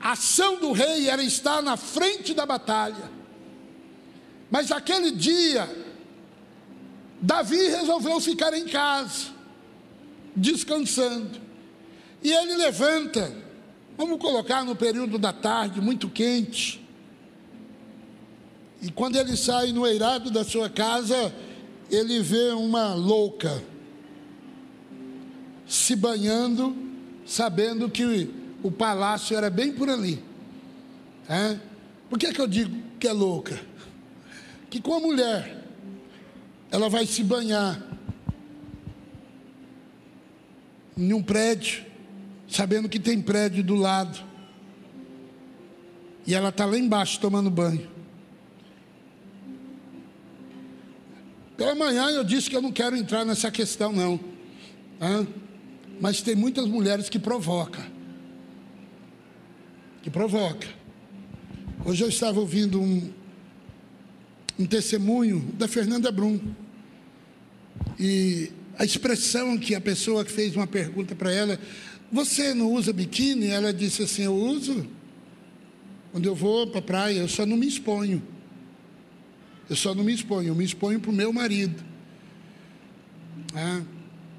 ação 0.00 0.58
do 0.58 0.72
rei 0.72 1.08
era 1.08 1.22
estar 1.22 1.62
na 1.62 1.76
frente 1.76 2.34
da 2.34 2.44
batalha. 2.44 3.10
Mas 4.50 4.70
aquele 4.70 5.12
dia, 5.12 5.68
Davi 7.20 7.68
resolveu 7.68 8.20
ficar 8.20 8.52
em 8.52 8.66
casa, 8.66 9.28
descansando. 10.36 11.41
E 12.22 12.32
ele 12.32 12.56
levanta, 12.56 13.34
vamos 13.96 14.18
colocar 14.18 14.64
no 14.64 14.76
período 14.76 15.18
da 15.18 15.32
tarde, 15.32 15.80
muito 15.80 16.08
quente. 16.08 16.80
E 18.80 18.90
quando 18.90 19.16
ele 19.16 19.36
sai 19.36 19.72
no 19.72 19.86
eirado 19.86 20.30
da 20.30 20.44
sua 20.44 20.68
casa, 20.68 21.34
ele 21.90 22.20
vê 22.20 22.50
uma 22.50 22.94
louca 22.94 23.62
se 25.66 25.96
banhando, 25.96 26.76
sabendo 27.24 27.88
que 27.88 28.28
o 28.62 28.70
palácio 28.70 29.36
era 29.36 29.48
bem 29.48 29.72
por 29.72 29.88
ali. 29.88 30.22
É? 31.28 31.58
Por 32.10 32.18
que, 32.18 32.32
que 32.32 32.40
eu 32.40 32.46
digo 32.46 32.76
que 32.98 33.08
é 33.08 33.12
louca? 33.12 33.60
Que 34.68 34.80
com 34.80 34.94
a 34.94 35.00
mulher, 35.00 35.64
ela 36.70 36.88
vai 36.88 37.06
se 37.06 37.22
banhar 37.22 37.82
em 40.96 41.12
um 41.12 41.22
prédio, 41.22 41.84
sabendo 42.52 42.88
que 42.88 43.00
tem 43.00 43.20
prédio 43.20 43.64
do 43.64 43.74
lado. 43.74 44.22
E 46.26 46.34
ela 46.34 46.50
está 46.50 46.66
lá 46.66 46.78
embaixo 46.78 47.18
tomando 47.18 47.50
banho. 47.50 47.90
Então 51.54 51.68
amanhã 51.70 52.10
eu 52.10 52.22
disse 52.22 52.50
que 52.50 52.56
eu 52.56 52.62
não 52.62 52.70
quero 52.70 52.94
entrar 52.96 53.24
nessa 53.24 53.50
questão, 53.50 53.92
não. 53.92 54.20
Hã? 55.00 55.26
Mas 56.00 56.20
tem 56.20 56.34
muitas 56.34 56.66
mulheres 56.66 57.08
que 57.08 57.18
provocam. 57.18 57.84
Que 60.02 60.10
provoca. 60.10 60.68
Hoje 61.84 62.04
eu 62.04 62.08
estava 62.08 62.38
ouvindo 62.38 62.80
um, 62.80 63.10
um 64.58 64.66
testemunho 64.66 65.40
da 65.56 65.66
Fernanda 65.66 66.12
Brum. 66.12 66.38
E 67.98 68.52
a 68.78 68.84
expressão 68.84 69.56
que 69.58 69.74
a 69.74 69.80
pessoa 69.80 70.24
que 70.24 70.32
fez 70.32 70.56
uma 70.56 70.66
pergunta 70.66 71.14
para 71.14 71.32
ela, 71.32 71.58
você 72.12 72.52
não 72.52 72.72
usa 72.72 72.92
biquíni? 72.92 73.46
Ela 73.46 73.72
disse 73.72 74.02
assim, 74.02 74.22
eu 74.24 74.34
uso. 74.34 74.86
Quando 76.12 76.26
eu 76.26 76.34
vou 76.34 76.66
para 76.66 76.80
a 76.80 76.82
praia, 76.82 77.18
eu 77.20 77.28
só 77.28 77.46
não 77.46 77.56
me 77.56 77.66
exponho. 77.66 78.22
Eu 79.68 79.74
só 79.74 79.94
não 79.94 80.04
me 80.04 80.12
exponho, 80.12 80.48
eu 80.48 80.54
me 80.54 80.64
exponho 80.64 81.00
para 81.00 81.10
o 81.10 81.14
meu 81.14 81.32
marido. 81.32 81.82
Ah, 83.54 83.80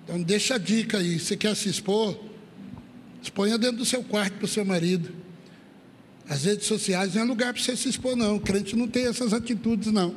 então 0.03 0.21
deixa 0.21 0.55
a 0.55 0.57
dica 0.59 0.99
aí, 0.99 1.19
você 1.19 1.35
quer 1.35 1.55
se 1.55 1.67
expor? 1.67 2.19
Exponha 3.21 3.57
dentro 3.57 3.77
do 3.77 3.85
seu 3.85 4.03
quarto 4.03 4.35
para 4.35 4.45
o 4.45 4.47
seu 4.47 4.63
marido. 4.63 5.11
As 6.29 6.43
redes 6.43 6.67
sociais 6.67 7.15
não 7.15 7.23
é 7.23 7.25
lugar 7.25 7.53
para 7.53 7.61
você 7.61 7.75
se 7.75 7.89
expor, 7.89 8.15
não. 8.15 8.35
O 8.35 8.39
crente 8.39 8.75
não 8.75 8.87
tem 8.87 9.07
essas 9.07 9.33
atitudes, 9.33 9.91
não. 9.91 10.13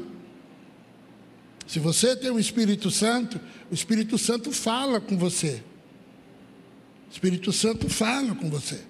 Se 1.66 1.78
você 1.78 2.14
tem 2.14 2.30
o 2.30 2.38
Espírito 2.38 2.90
Santo, 2.90 3.40
o 3.70 3.74
Espírito 3.74 4.18
Santo 4.18 4.52
fala 4.52 5.00
com 5.00 5.16
você. 5.16 5.62
Espírito 7.10 7.52
Santo 7.52 7.88
fala 7.88 8.34
com 8.34 8.50
você. 8.50 8.80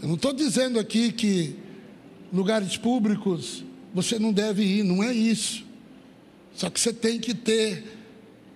Eu 0.00 0.08
não 0.08 0.14
estou 0.16 0.32
dizendo 0.32 0.78
aqui 0.78 1.12
que 1.12 1.56
lugares 2.32 2.76
públicos 2.76 3.64
você 3.92 4.18
não 4.18 4.32
deve 4.32 4.62
ir, 4.62 4.82
não 4.82 5.02
é 5.02 5.12
isso. 5.12 5.64
Só 6.54 6.68
que 6.68 6.78
você 6.80 6.92
tem 6.92 7.18
que 7.18 7.34
ter 7.34 7.98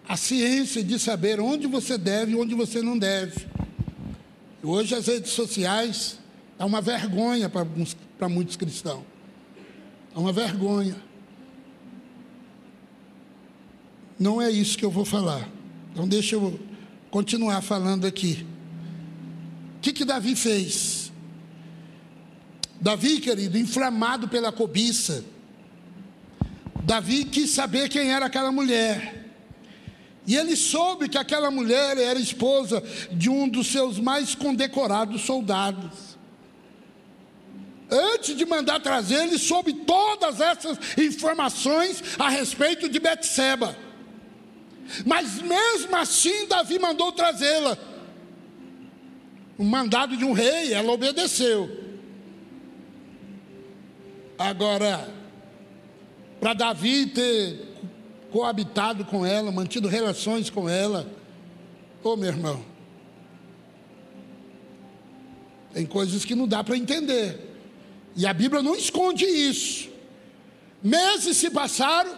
a 0.08 0.16
ciência 0.16 0.82
de 0.82 0.98
saber 0.98 1.40
onde 1.40 1.66
você 1.66 1.98
deve 1.98 2.32
e 2.32 2.36
onde 2.36 2.54
você 2.54 2.80
não 2.82 2.98
deve. 2.98 3.46
Hoje 4.62 4.94
as 4.94 5.06
redes 5.06 5.32
sociais 5.32 6.18
é 6.58 6.64
uma 6.64 6.80
vergonha 6.80 7.48
para 7.48 8.28
muitos 8.28 8.56
cristãos. 8.56 9.04
É 10.14 10.18
uma 10.18 10.32
vergonha. 10.32 10.96
Não 14.18 14.42
é 14.42 14.50
isso 14.50 14.76
que 14.76 14.84
eu 14.84 14.90
vou 14.90 15.04
falar. 15.04 15.48
Então 15.92 16.08
deixa 16.08 16.34
eu 16.34 16.58
continuar 17.10 17.62
falando 17.62 18.04
aqui. 18.04 18.44
O 19.78 19.80
que, 19.80 19.92
que 19.92 20.04
Davi 20.04 20.34
fez? 20.34 21.12
Davi, 22.80 23.20
querido, 23.20 23.56
inflamado 23.56 24.26
pela 24.28 24.50
cobiça, 24.50 25.24
Davi 26.82 27.24
quis 27.24 27.50
saber 27.50 27.88
quem 27.88 28.10
era 28.10 28.26
aquela 28.26 28.50
mulher. 28.50 29.26
E 30.26 30.36
ele 30.36 30.56
soube 30.56 31.08
que 31.08 31.16
aquela 31.16 31.48
mulher 31.50 31.96
era 31.96 32.18
esposa 32.18 32.82
de 33.12 33.30
um 33.30 33.48
dos 33.48 33.68
seus 33.68 34.00
mais 34.00 34.34
condecorados 34.34 35.22
soldados. 35.22 36.18
Antes 37.88 38.36
de 38.36 38.44
mandar 38.44 38.80
trazer, 38.80 39.28
ele 39.28 39.38
soube 39.38 39.72
todas 39.72 40.40
essas 40.40 40.76
informações 40.98 42.02
a 42.18 42.28
respeito 42.28 42.88
de 42.88 42.98
Betseba. 42.98 43.76
Mas 45.06 45.40
mesmo 45.40 45.94
assim, 45.96 46.48
Davi 46.48 46.80
mandou 46.80 47.12
trazê-la. 47.12 47.78
O 49.58 49.64
mandado 49.64 50.16
de 50.16 50.24
um 50.24 50.32
rei, 50.32 50.72
ela 50.72 50.92
obedeceu. 50.92 51.68
Agora, 54.38 55.12
para 56.40 56.54
Davi 56.54 57.06
ter 57.06 57.66
coabitado 58.30 59.04
com 59.04 59.26
ela, 59.26 59.50
mantido 59.50 59.88
relações 59.88 60.48
com 60.48 60.68
ela, 60.68 61.10
ô 62.04 62.14
meu 62.14 62.28
irmão, 62.28 62.64
tem 65.72 65.84
coisas 65.84 66.24
que 66.24 66.36
não 66.36 66.46
dá 66.46 66.62
para 66.62 66.76
entender. 66.76 67.56
E 68.14 68.26
a 68.26 68.32
Bíblia 68.32 68.62
não 68.62 68.76
esconde 68.76 69.24
isso. 69.24 69.88
Meses 70.82 71.36
se 71.36 71.50
passaram, 71.50 72.16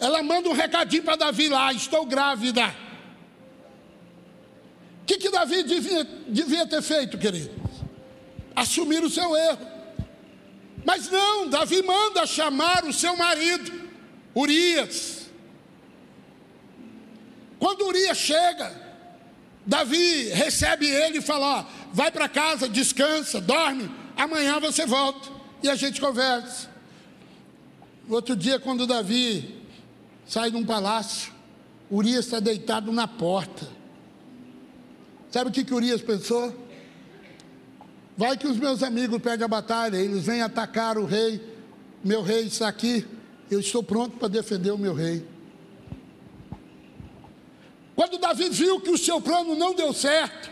ela 0.00 0.22
manda 0.22 0.48
um 0.48 0.52
recadinho 0.52 1.02
para 1.02 1.16
Davi 1.16 1.48
lá: 1.48 1.72
estou 1.74 2.06
grávida. 2.06 2.74
Que, 5.26 5.30
Davi 5.30 5.62
devia, 5.64 6.04
devia 6.28 6.66
ter 6.68 6.80
feito, 6.80 7.18
queridos? 7.18 7.50
Assumir 8.54 9.02
o 9.02 9.10
seu 9.10 9.36
erro. 9.36 9.66
Mas 10.84 11.10
não, 11.10 11.48
Davi 11.48 11.82
manda 11.82 12.24
chamar 12.26 12.84
o 12.84 12.92
seu 12.92 13.16
marido, 13.16 13.72
Urias. 14.36 15.26
Quando 17.58 17.86
Urias 17.86 18.16
chega, 18.16 18.72
Davi 19.66 20.28
recebe 20.28 20.86
ele 20.86 21.18
e 21.18 21.22
fala: 21.22 21.58
ó, 21.60 21.64
vai 21.92 22.12
para 22.12 22.28
casa, 22.28 22.68
descansa, 22.68 23.40
dorme, 23.40 23.90
amanhã 24.16 24.60
você 24.60 24.86
volta 24.86 25.28
e 25.60 25.68
a 25.68 25.74
gente 25.74 26.00
conversa. 26.00 26.70
Outro 28.08 28.36
dia, 28.36 28.60
quando 28.60 28.86
Davi 28.86 29.60
sai 30.24 30.52
de 30.52 30.56
um 30.56 30.64
palácio, 30.64 31.32
Urias 31.90 32.26
está 32.26 32.38
deitado 32.38 32.92
na 32.92 33.08
porta. 33.08 33.75
Sabe 35.36 35.50
o 35.50 35.52
que, 35.52 35.64
que 35.64 35.74
Urias 35.74 36.00
pensou? 36.00 36.50
Vai 38.16 38.38
que 38.38 38.46
os 38.46 38.56
meus 38.56 38.82
amigos 38.82 39.20
perdem 39.20 39.44
a 39.44 39.48
batalha, 39.48 39.98
eles 39.98 40.24
vêm 40.24 40.40
atacar 40.40 40.96
o 40.96 41.04
rei. 41.04 41.38
Meu 42.02 42.22
rei 42.22 42.46
está 42.46 42.66
aqui, 42.66 43.06
eu 43.50 43.60
estou 43.60 43.82
pronto 43.82 44.16
para 44.16 44.28
defender 44.28 44.70
o 44.70 44.78
meu 44.78 44.94
rei. 44.94 45.28
Quando 47.94 48.16
Davi 48.16 48.48
viu 48.48 48.80
que 48.80 48.88
o 48.88 48.96
seu 48.96 49.20
plano 49.20 49.54
não 49.54 49.74
deu 49.74 49.92
certo, 49.92 50.50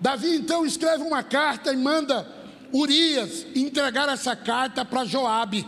Davi 0.00 0.34
então 0.34 0.66
escreve 0.66 1.04
uma 1.04 1.22
carta 1.22 1.72
e 1.72 1.76
manda 1.76 2.26
Urias 2.72 3.46
entregar 3.54 4.08
essa 4.08 4.34
carta 4.34 4.84
para 4.84 5.04
Joabe. 5.04 5.64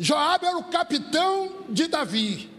Joabe 0.00 0.46
era 0.46 0.58
o 0.58 0.64
capitão 0.64 1.66
de 1.68 1.86
Davi. 1.86 2.49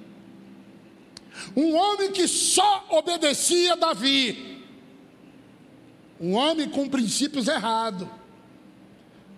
Um 1.56 1.76
homem 1.76 2.12
que 2.12 2.28
só 2.28 2.86
obedecia 2.90 3.76
Davi. 3.76 4.64
Um 6.20 6.34
homem 6.34 6.70
com 6.70 6.88
princípios 6.88 7.48
errados. 7.48 8.08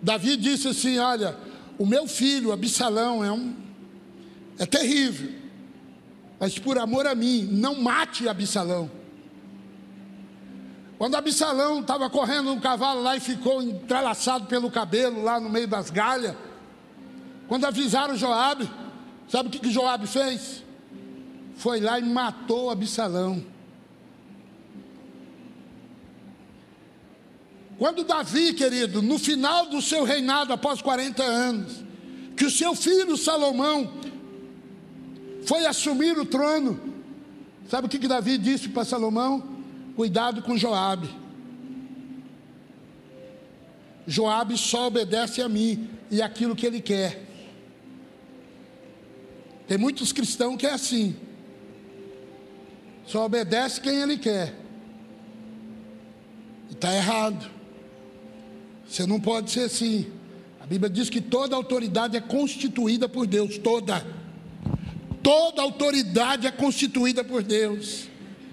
Davi 0.02 0.36
disse 0.36 0.68
assim: 0.68 0.98
Olha, 0.98 1.36
o 1.78 1.86
meu 1.86 2.06
filho, 2.06 2.52
Absalão, 2.52 3.24
é 3.24 3.32
um. 3.32 3.54
É 4.58 4.66
terrível. 4.66 5.32
Mas 6.38 6.58
por 6.58 6.78
amor 6.78 7.06
a 7.06 7.14
mim, 7.14 7.48
não 7.50 7.80
mate 7.80 8.28
Absalão. 8.28 8.90
Quando 10.98 11.16
Absalão 11.16 11.80
estava 11.80 12.08
correndo 12.08 12.52
um 12.52 12.60
cavalo 12.60 13.02
lá 13.02 13.16
e 13.16 13.20
ficou 13.20 13.62
entrelaçado 13.62 14.46
pelo 14.46 14.70
cabelo 14.70 15.22
lá 15.22 15.40
no 15.40 15.50
meio 15.50 15.66
das 15.66 15.90
galhas, 15.90 16.34
quando 17.48 17.66
avisaram 17.66 18.16
Joabe, 18.16 18.70
sabe 19.28 19.48
o 19.48 19.52
que, 19.52 19.58
que 19.58 19.70
Joabe 19.70 20.06
fez? 20.06 20.63
Foi 21.54 21.80
lá 21.80 21.98
e 21.98 22.02
matou 22.02 22.70
Absalão. 22.70 23.44
Quando 27.78 28.04
Davi, 28.04 28.54
querido, 28.54 29.02
no 29.02 29.18
final 29.18 29.66
do 29.66 29.82
seu 29.82 30.04
reinado, 30.04 30.52
após 30.52 30.80
40 30.80 31.22
anos, 31.22 31.84
que 32.36 32.44
o 32.44 32.50
seu 32.50 32.74
filho 32.74 33.16
Salomão 33.16 33.92
foi 35.44 35.66
assumir 35.66 36.18
o 36.18 36.24
trono, 36.24 36.80
sabe 37.68 37.86
o 37.86 37.90
que, 37.90 37.98
que 37.98 38.08
Davi 38.08 38.38
disse 38.38 38.68
para 38.68 38.84
Salomão? 38.84 39.54
Cuidado 39.96 40.42
com 40.42 40.56
Joabe. 40.56 41.08
Joabe 44.06 44.56
só 44.56 44.86
obedece 44.86 45.40
a 45.40 45.48
mim 45.48 45.88
e 46.10 46.20
aquilo 46.20 46.54
que 46.54 46.66
ele 46.66 46.80
quer. 46.80 47.24
Tem 49.66 49.78
muitos 49.78 50.12
cristãos 50.12 50.56
que 50.56 50.66
é 50.66 50.72
assim. 50.72 51.16
Só 53.06 53.24
obedece 53.24 53.80
quem 53.80 54.00
ele 54.00 54.16
quer. 54.16 54.54
E 56.70 56.74
está 56.74 56.94
errado. 56.94 57.50
Você 58.88 59.06
não 59.06 59.20
pode 59.20 59.50
ser 59.50 59.64
assim. 59.64 60.06
A 60.60 60.66
Bíblia 60.66 60.88
diz 60.88 61.10
que 61.10 61.20
toda 61.20 61.54
autoridade 61.54 62.16
é 62.16 62.20
constituída 62.20 63.08
por 63.08 63.26
Deus, 63.26 63.58
toda. 63.58 64.04
Toda 65.22 65.62
autoridade 65.62 66.46
é 66.46 66.50
constituída 66.50 67.24
por 67.24 67.42
Deus, 67.42 68.08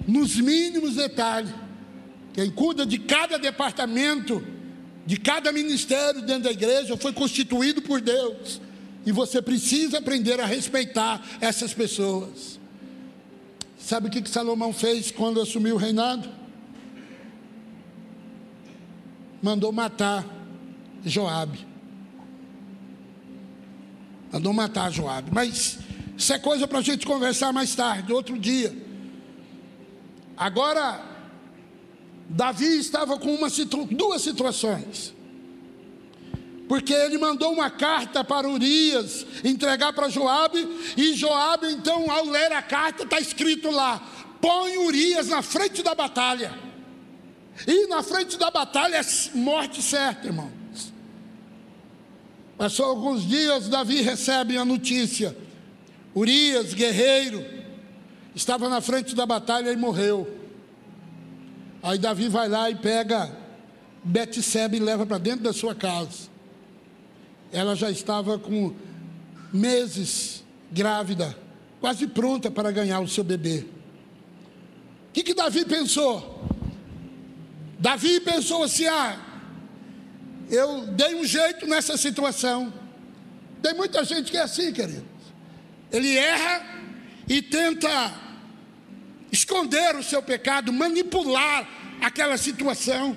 nos 0.07 0.37
mínimos 0.37 0.95
detalhes. 0.95 1.53
Quem 2.33 2.49
cuida 2.49 2.85
de 2.85 2.97
cada 2.97 3.37
departamento, 3.37 4.41
de 5.05 5.17
cada 5.17 5.51
ministério 5.51 6.21
dentro 6.21 6.43
da 6.43 6.51
igreja, 6.51 6.95
foi 6.95 7.11
constituído 7.11 7.81
por 7.81 7.99
Deus. 7.99 8.61
E 9.05 9.11
você 9.11 9.41
precisa 9.41 9.97
aprender 9.97 10.39
a 10.39 10.45
respeitar 10.45 11.21
essas 11.41 11.73
pessoas. 11.73 12.57
Sabe 13.81 14.07
o 14.07 14.11
que 14.11 14.29
Salomão 14.29 14.71
fez 14.71 15.11
quando 15.11 15.41
assumiu 15.41 15.75
o 15.75 15.77
reinado? 15.77 16.41
mandou 19.41 19.71
matar 19.71 20.25
Joabe. 21.03 21.65
Mandou 24.31 24.53
matar 24.53 24.91
Joabe. 24.91 25.31
Mas 25.33 25.79
Isso 26.17 26.33
é 26.33 26.37
coisa 26.37 26.67
para 26.67 26.79
a 26.79 26.83
gente 26.83 27.05
conversar 27.05 27.51
mais 27.51 27.73
tarde, 27.73 28.13
outro 28.13 28.37
dia. 28.37 28.75
Agora, 30.37 31.03
Davi 32.29 32.77
estava 32.77 33.17
com 33.17 33.33
uma, 33.33 33.47
duas 33.89 34.21
situações. 34.21 35.13
Porque 36.71 36.93
ele 36.93 37.17
mandou 37.17 37.51
uma 37.51 37.69
carta 37.69 38.23
para 38.23 38.47
Urias 38.47 39.25
entregar 39.43 39.91
para 39.91 40.07
Joabe, 40.07 40.65
e 40.95 41.13
Joabe, 41.15 41.67
então, 41.67 42.09
ao 42.09 42.23
ler 42.23 42.49
a 42.53 42.61
carta, 42.61 43.03
está 43.03 43.19
escrito 43.19 43.69
lá: 43.69 44.01
põe 44.39 44.77
Urias 44.77 45.27
na 45.27 45.41
frente 45.41 45.83
da 45.83 45.93
batalha. 45.93 46.57
E 47.67 47.87
na 47.87 48.01
frente 48.01 48.37
da 48.37 48.49
batalha 48.49 48.95
é 48.95 49.37
morte 49.37 49.81
certa, 49.81 50.27
irmão. 50.27 50.49
Passou 52.57 52.85
alguns 52.85 53.27
dias, 53.27 53.67
Davi 53.67 54.01
recebe 54.01 54.55
a 54.55 54.63
notícia: 54.63 55.35
Urias, 56.15 56.73
guerreiro, 56.73 57.45
estava 58.33 58.69
na 58.69 58.79
frente 58.79 59.13
da 59.13 59.25
batalha 59.25 59.73
e 59.73 59.75
morreu. 59.75 60.39
Aí 61.83 61.97
Davi 61.97 62.29
vai 62.29 62.47
lá 62.47 62.69
e 62.69 62.75
pega 62.75 63.29
Betsebe 64.01 64.77
e 64.77 64.79
leva 64.79 65.05
para 65.05 65.17
dentro 65.17 65.43
da 65.43 65.51
sua 65.51 65.75
casa. 65.75 66.30
Ela 67.51 67.75
já 67.75 67.89
estava 67.91 68.39
com 68.39 68.73
meses 69.51 70.43
grávida, 70.71 71.37
quase 71.79 72.07
pronta 72.07 72.49
para 72.49 72.71
ganhar 72.71 72.99
o 73.01 73.07
seu 73.07 73.23
bebê. 73.23 73.65
O 75.09 75.13
que, 75.13 75.23
que 75.23 75.33
Davi 75.33 75.65
pensou? 75.65 76.45
Davi 77.77 78.19
pensou 78.21 78.63
assim: 78.63 78.85
ah, 78.85 79.19
eu 80.49 80.87
dei 80.87 81.15
um 81.15 81.25
jeito 81.25 81.67
nessa 81.67 81.97
situação. 81.97 82.73
Tem 83.61 83.73
muita 83.73 84.03
gente 84.03 84.31
que 84.31 84.37
é 84.37 84.41
assim, 84.41 84.71
queridos. 84.71 85.03
Ele 85.91 86.17
erra 86.17 86.65
e 87.27 87.41
tenta 87.41 87.89
esconder 89.31 89.95
o 89.95 90.03
seu 90.03 90.21
pecado, 90.21 90.71
manipular 90.71 91.67
aquela 92.01 92.37
situação. 92.37 93.15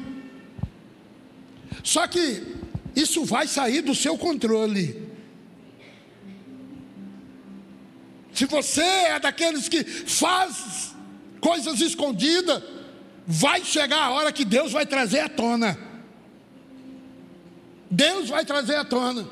Só 1.83 2.07
que 2.07 2.64
isso 2.95 3.25
vai 3.25 3.47
sair 3.47 3.83
do 3.83 3.95
seu 3.95 4.17
controle. 4.17 5.11
Se 8.33 8.47
você 8.47 8.83
é 8.83 9.21
daqueles 9.21 9.69
que 9.69 9.85
faz 9.85 10.95
coisas 11.41 11.81
escondidas, 11.81 12.63
vai 13.27 13.65
chegar 13.65 14.03
a 14.03 14.11
hora 14.11 14.33
que 14.33 14.45
Deus 14.45 14.73
vai 14.73 14.85
trazer 14.85 15.21
à 15.21 15.29
tona. 15.29 15.79
Deus 17.91 18.29
vai 18.29 18.45
trazer 18.45 18.77
à 18.77 18.85
tona. 18.85 19.29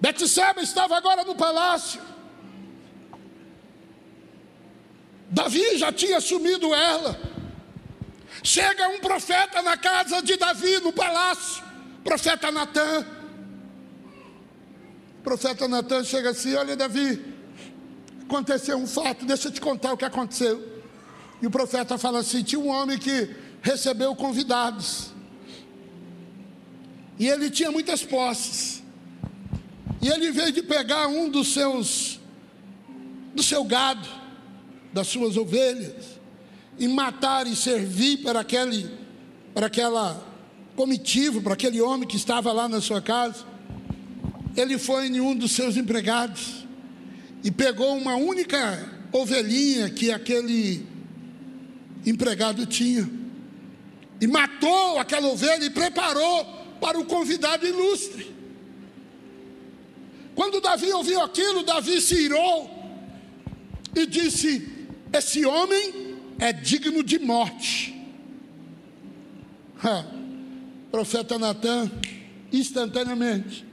Betseba 0.00 0.60
estava 0.60 0.96
agora 0.96 1.24
no 1.24 1.36
palácio. 1.36 2.00
Davi 5.30 5.78
já 5.78 5.92
tinha 5.92 6.18
assumido 6.18 6.74
ela. 6.74 7.18
Chega 8.42 8.88
um 8.88 8.98
profeta 8.98 9.62
na 9.62 9.76
casa 9.76 10.20
de 10.20 10.36
Davi, 10.36 10.80
no 10.80 10.92
palácio, 10.92 11.62
profeta 12.04 12.50
Natan. 12.50 13.06
Profeta 15.22 15.68
Natan 15.68 16.04
chega 16.04 16.30
assim: 16.30 16.54
Olha, 16.54 16.76
Davi, 16.76 17.22
aconteceu 18.22 18.76
um 18.78 18.86
fato, 18.86 19.24
deixa 19.24 19.48
eu 19.48 19.52
te 19.52 19.60
contar 19.60 19.92
o 19.92 19.96
que 19.96 20.04
aconteceu. 20.04 20.72
E 21.40 21.46
o 21.46 21.50
profeta 21.50 21.98
fala 21.98 22.20
assim: 22.20 22.42
tinha 22.42 22.60
um 22.60 22.68
homem 22.68 22.98
que 22.98 23.34
recebeu 23.60 24.14
convidados. 24.14 25.10
E 27.18 27.28
ele 27.28 27.50
tinha 27.50 27.70
muitas 27.70 28.02
posses. 28.04 28.82
E 30.00 30.08
ele 30.08 30.32
veio 30.32 30.50
de 30.50 30.62
pegar 30.62 31.06
um 31.06 31.28
dos 31.28 31.52
seus, 31.52 32.18
do 33.34 33.42
seu 33.42 33.62
gado, 33.64 34.08
das 34.92 35.06
suas 35.06 35.36
ovelhas, 35.36 36.18
e 36.78 36.88
matar 36.88 37.46
e 37.46 37.54
servir 37.54 38.18
para 38.18 38.40
aquele, 38.40 38.90
para 39.54 39.66
aquela 39.66 40.31
comitiva, 40.76 41.40
para 41.40 41.54
aquele 41.54 41.80
homem 41.80 42.08
que 42.08 42.16
estava 42.16 42.52
lá 42.52 42.68
na 42.68 42.80
sua 42.80 43.00
casa. 43.00 43.44
Ele 44.56 44.78
foi 44.78 45.06
em 45.06 45.20
um 45.20 45.34
dos 45.34 45.52
seus 45.52 45.76
empregados 45.76 46.66
e 47.42 47.50
pegou 47.50 47.96
uma 47.96 48.16
única 48.16 48.90
ovelhinha 49.12 49.90
que 49.90 50.10
aquele 50.10 50.86
empregado 52.04 52.66
tinha. 52.66 53.08
E 54.20 54.26
matou 54.26 54.98
aquela 54.98 55.28
ovelha 55.28 55.64
e 55.64 55.70
preparou 55.70 56.44
para 56.80 56.98
o 56.98 57.04
convidado 57.04 57.66
ilustre. 57.66 58.32
Quando 60.34 60.60
Davi 60.60 60.90
ouviu 60.92 61.20
aquilo, 61.20 61.62
Davi 61.62 62.00
se 62.00 62.14
irou 62.14 62.70
e 63.94 64.06
disse: 64.06 64.68
Esse 65.12 65.44
homem 65.44 66.16
é 66.38 66.52
digno 66.52 67.02
de 67.02 67.18
morte. 67.18 67.94
Ha. 69.82 70.21
Profeta 70.92 71.38
Natan, 71.38 71.90
instantaneamente, 72.52 73.64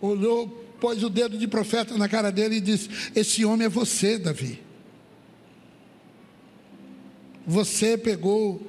olhou, 0.00 0.48
pôs 0.80 1.04
o 1.04 1.08
dedo 1.08 1.38
de 1.38 1.46
profeta 1.46 1.96
na 1.96 2.08
cara 2.08 2.32
dele 2.32 2.56
e 2.56 2.60
disse: 2.60 2.88
Esse 3.14 3.44
homem 3.44 3.66
é 3.66 3.70
você, 3.70 4.18
Davi. 4.18 4.60
Você 7.46 7.96
pegou 7.96 8.60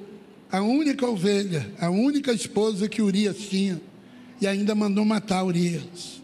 a 0.50 0.62
única 0.62 1.04
ovelha, 1.04 1.68
a 1.80 1.90
única 1.90 2.32
esposa 2.32 2.88
que 2.88 3.02
Urias 3.02 3.36
tinha, 3.36 3.80
e 4.40 4.46
ainda 4.46 4.72
mandou 4.74 5.04
matar 5.04 5.44
Urias. 5.44 6.22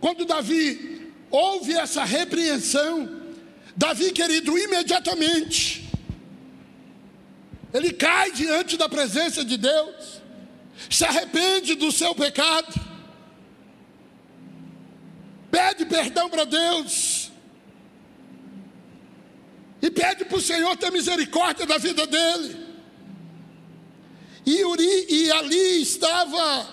Quando 0.00 0.24
Davi 0.24 1.10
ouve 1.30 1.74
essa 1.74 2.04
repreensão, 2.04 3.20
Davi, 3.76 4.12
querido, 4.12 4.58
imediatamente, 4.58 5.85
ele 7.76 7.92
cai 7.92 8.32
diante 8.32 8.76
da 8.78 8.88
presença 8.88 9.44
de 9.44 9.58
Deus, 9.58 10.22
se 10.88 11.04
arrepende 11.04 11.74
do 11.74 11.92
seu 11.92 12.14
pecado, 12.14 12.74
pede 15.50 15.84
perdão 15.84 16.30
para 16.30 16.44
Deus, 16.44 17.30
e 19.82 19.90
pede 19.90 20.24
para 20.24 20.38
o 20.38 20.40
Senhor 20.40 20.74
ter 20.78 20.90
misericórdia 20.90 21.66
da 21.66 21.76
vida 21.76 22.06
dele. 22.06 22.66
E, 24.46 24.64
Uri, 24.64 25.06
e 25.10 25.30
ali 25.32 25.82
estava 25.82 26.66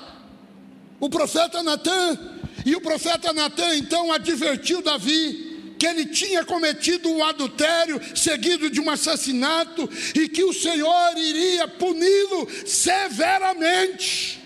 o 1.01 1.09
profeta 1.09 1.61
Natan, 1.61 2.17
e 2.65 2.75
o 2.77 2.81
profeta 2.81 3.33
Natan 3.33 3.75
então 3.75 4.09
advertiu 4.09 4.81
Davi 4.81 5.42
que 5.83 5.87
ele 5.87 6.05
tinha 6.05 6.45
cometido 6.45 7.09
um 7.09 7.21
adultério 7.21 7.99
seguido 8.15 8.69
de 8.69 8.79
um 8.79 8.89
assassinato 8.89 9.89
e 10.15 10.29
que 10.29 10.41
o 10.41 10.53
Senhor 10.53 11.17
iria 11.17 11.67
puni-lo 11.67 12.47
severamente. 12.65 14.41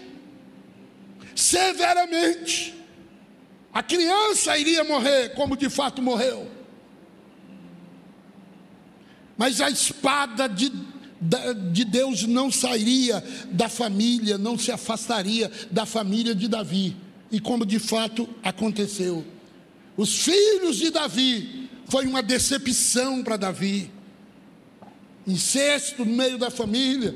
Severamente. 1.36 2.74
A 3.72 3.84
criança 3.84 4.58
iria 4.58 4.84
morrer, 4.84 5.36
como 5.36 5.56
de 5.56 5.70
fato 5.70 6.02
morreu. 6.02 6.50
Mas 9.38 9.62
a 9.62 9.70
espada 9.70 10.50
de, 10.50 10.72
de 11.72 11.86
Deus 11.86 12.24
não 12.24 12.52
sairia 12.52 13.24
da 13.52 13.70
família, 13.70 14.40
não 14.40 14.58
se 14.58 14.72
afastaria 14.72 15.52
da 15.70 15.86
família 15.86 16.34
de 16.34 16.48
Davi. 16.48 16.98
E 17.32 17.40
como 17.40 17.64
de 17.64 17.78
fato 17.78 18.28
aconteceu. 18.42 19.37
Os 19.98 20.20
filhos 20.20 20.78
de 20.78 20.92
Davi 20.92 21.70
foi 21.90 22.06
uma 22.06 22.22
decepção 22.22 23.24
para 23.24 23.36
Davi. 23.36 23.92
Incesto 25.26 26.06
no 26.06 26.14
meio 26.14 26.38
da 26.38 26.50
família, 26.50 27.16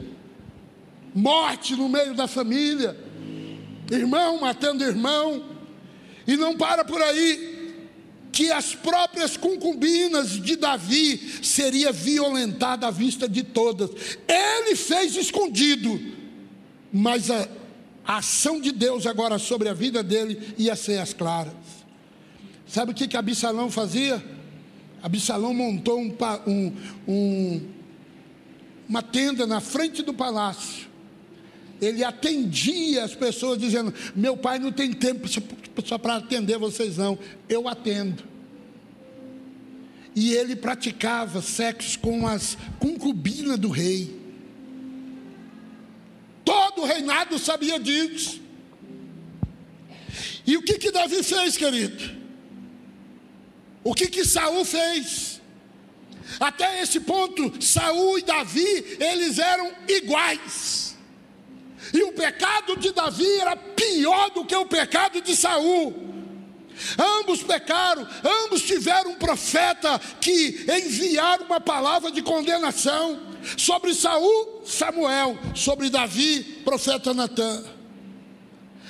morte 1.13 1.75
no 1.75 1.87
meio 1.87 2.13
da 2.13 2.27
família, 2.27 2.97
irmão 3.89 4.41
matando 4.41 4.83
irmão, 4.83 5.45
e 6.27 6.35
não 6.35 6.57
para 6.57 6.83
por 6.83 7.01
aí 7.01 7.51
que 8.31 8.51
as 8.51 8.73
próprias 8.73 9.35
concubinas 9.35 10.31
de 10.41 10.55
Davi 10.55 11.39
seria 11.43 11.91
violentada 11.91 12.87
à 12.87 12.91
vista 12.91 13.27
de 13.27 13.43
todas. 13.43 13.89
Ele 14.27 14.75
fez 14.75 15.15
escondido, 15.15 15.99
mas 16.91 17.29
a, 17.29 17.47
ação 18.03 18.59
de 18.59 18.71
Deus 18.71 19.05
agora 19.05 19.37
sobre 19.37 19.69
a 19.69 19.73
vida 19.73 20.01
dele 20.01 20.53
ia 20.57 20.75
ser 20.75 20.99
as 20.99 21.13
claras. 21.13 21.53
Sabe 22.71 22.93
o 22.93 22.95
que 22.95 23.05
que 23.05 23.17
Absalão 23.17 23.69
fazia? 23.69 24.23
Absalão 25.03 25.53
montou 25.53 25.99
um, 25.99 26.15
um, 26.47 26.73
um, 27.05 27.61
uma 28.87 29.01
tenda 29.01 29.45
na 29.45 29.59
frente 29.59 30.01
do 30.01 30.13
palácio. 30.13 30.87
Ele 31.81 32.01
atendia 32.01 33.03
as 33.03 33.13
pessoas 33.13 33.59
dizendo: 33.59 33.93
Meu 34.15 34.37
pai 34.37 34.57
não 34.57 34.71
tem 34.71 34.93
tempo 34.93 35.27
só 35.83 35.97
para 35.97 36.15
atender 36.15 36.57
vocês, 36.57 36.95
não. 36.95 37.19
Eu 37.49 37.67
atendo. 37.67 38.23
E 40.15 40.31
ele 40.31 40.55
praticava 40.55 41.41
sexo 41.41 41.99
com 41.99 42.25
as 42.25 42.57
concubinas 42.79 43.59
do 43.59 43.67
rei. 43.67 44.17
Todo 46.45 46.83
o 46.83 46.85
reinado 46.85 47.37
sabia 47.37 47.77
disso. 47.77 48.39
E 50.47 50.55
o 50.55 50.63
que 50.63 50.77
que 50.77 50.89
Davi 50.89 51.21
fez, 51.21 51.57
querido? 51.57 52.20
O 53.83 53.93
que 53.93 54.07
que 54.07 54.23
Saul 54.23 54.63
fez? 54.63 55.41
Até 56.39 56.81
esse 56.81 56.99
ponto, 56.99 57.61
Saul 57.63 58.19
e 58.19 58.21
Davi, 58.21 58.97
eles 58.99 59.37
eram 59.37 59.71
iguais. 59.87 60.95
E 61.93 62.03
o 62.03 62.13
pecado 62.13 62.77
de 62.77 62.91
Davi 62.91 63.39
era 63.39 63.55
pior 63.55 64.29
do 64.31 64.45
que 64.45 64.55
o 64.55 64.65
pecado 64.65 65.21
de 65.21 65.35
Saul. 65.35 66.09
Ambos 66.97 67.43
pecaram, 67.43 68.07
ambos 68.23 68.61
tiveram 68.61 69.11
um 69.11 69.15
profeta 69.15 69.99
que 70.19 70.65
enviaram 70.69 71.45
uma 71.45 71.59
palavra 71.59 72.11
de 72.11 72.21
condenação 72.21 73.19
sobre 73.57 73.93
Saul, 73.93 74.61
Samuel, 74.65 75.37
sobre 75.53 75.89
Davi, 75.89 76.61
profeta 76.63 77.13
Natã. 77.13 77.63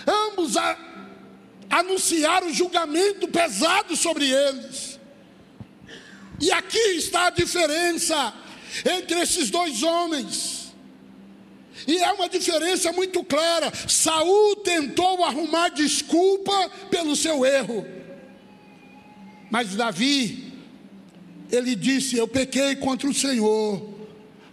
Ambos 0.07 0.57
a, 0.57 0.77
anunciaram 1.71 2.53
julgamento 2.53 3.27
pesado 3.29 3.95
sobre 3.95 4.29
eles. 4.29 4.99
E 6.39 6.51
aqui 6.51 6.77
está 6.97 7.27
a 7.27 7.29
diferença 7.29 8.33
entre 8.85 9.19
esses 9.21 9.49
dois 9.49 9.81
homens. 9.81 10.73
E 11.87 11.97
é 11.97 12.11
uma 12.11 12.27
diferença 12.27 12.91
muito 12.91 13.23
clara. 13.23 13.71
Saul 13.87 14.57
tentou 14.57 15.23
arrumar 15.23 15.69
desculpa 15.69 16.69
pelo 16.89 17.15
seu 17.15 17.45
erro. 17.45 17.85
Mas 19.49 19.75
Davi, 19.75 20.53
ele 21.51 21.75
disse: 21.75 22.17
Eu 22.17 22.27
pequei 22.27 22.75
contra 22.75 23.09
o 23.09 23.13
Senhor, 23.13 23.81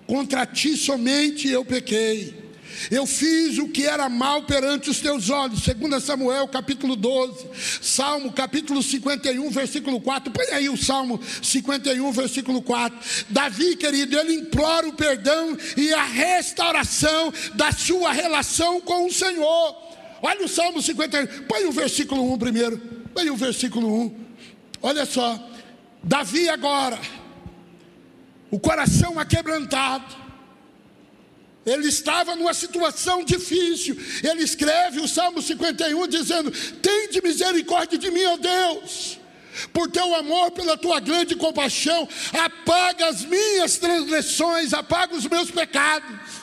contra 0.07 0.47
ti 0.47 0.77
somente 0.77 1.49
eu 1.49 1.65
pequei. 1.65 2.48
Eu 2.91 3.07
fiz 3.07 3.59
o 3.59 3.69
que 3.69 3.87
era 3.87 4.09
mal 4.09 4.43
perante 4.43 4.91
os 4.91 5.01
teus 5.01 5.31
olhos. 5.31 5.61
2 5.61 6.03
Samuel 6.03 6.47
capítulo 6.49 6.95
12. 6.97 7.47
Salmo 7.83 8.33
capítulo 8.33 8.83
51, 8.83 9.51
versículo 9.51 10.01
4. 10.01 10.33
Põe 10.33 10.47
aí 10.53 10.69
o 10.69 10.77
Salmo 10.77 11.21
51, 11.43 12.13
versículo 12.13 12.63
4. 12.63 12.99
Davi, 13.29 13.77
querido, 13.77 14.19
ele 14.19 14.35
implora 14.35 14.89
o 14.89 14.93
perdão 14.93 15.57
e 15.77 15.93
a 15.93 16.05
restauração 16.05 17.33
da 17.55 17.73
sua 17.73 18.13
relação 18.13 18.81
com 18.81 19.07
o 19.07 19.13
Senhor. 19.13 19.77
Olha 20.23 20.45
o 20.45 20.49
Salmo 20.49 20.81
51. 20.81 21.45
Põe 21.45 21.65
o 21.65 21.73
versículo 21.73 22.33
1 22.33 22.39
primeiro. 22.39 22.79
Põe 23.13 23.31
o 23.31 23.37
versículo 23.37 24.03
1. 24.03 24.17
Olha 24.83 25.05
só. 25.05 25.39
Davi 26.03 26.49
agora, 26.49 26.99
o 28.51 28.59
coração 28.59 29.19
aquebrantado 29.19 30.28
ele 31.69 31.89
estava 31.89 32.35
numa 32.35 32.55
situação 32.55 33.25
difícil. 33.25 33.97
Ele 34.23 34.43
escreve 34.43 35.01
o 35.01 35.09
Salmo 35.09 35.43
51 35.43 36.09
dizendo: 36.09 36.51
Tem 36.81 37.11
de 37.11 37.21
misericórdia 37.21 37.99
de 37.99 38.11
mim, 38.11 38.25
ó 38.25 38.37
Deus. 38.37 39.19
Por 39.73 39.91
teu 39.91 40.15
amor, 40.15 40.53
pela 40.53 40.77
tua 40.77 41.01
grande 41.01 41.35
compaixão, 41.35 42.09
apaga 42.33 43.09
as 43.09 43.25
minhas 43.25 43.77
transgressões, 43.77 44.73
apaga 44.73 45.17
os 45.17 45.27
meus 45.27 45.51
pecados. 45.51 46.39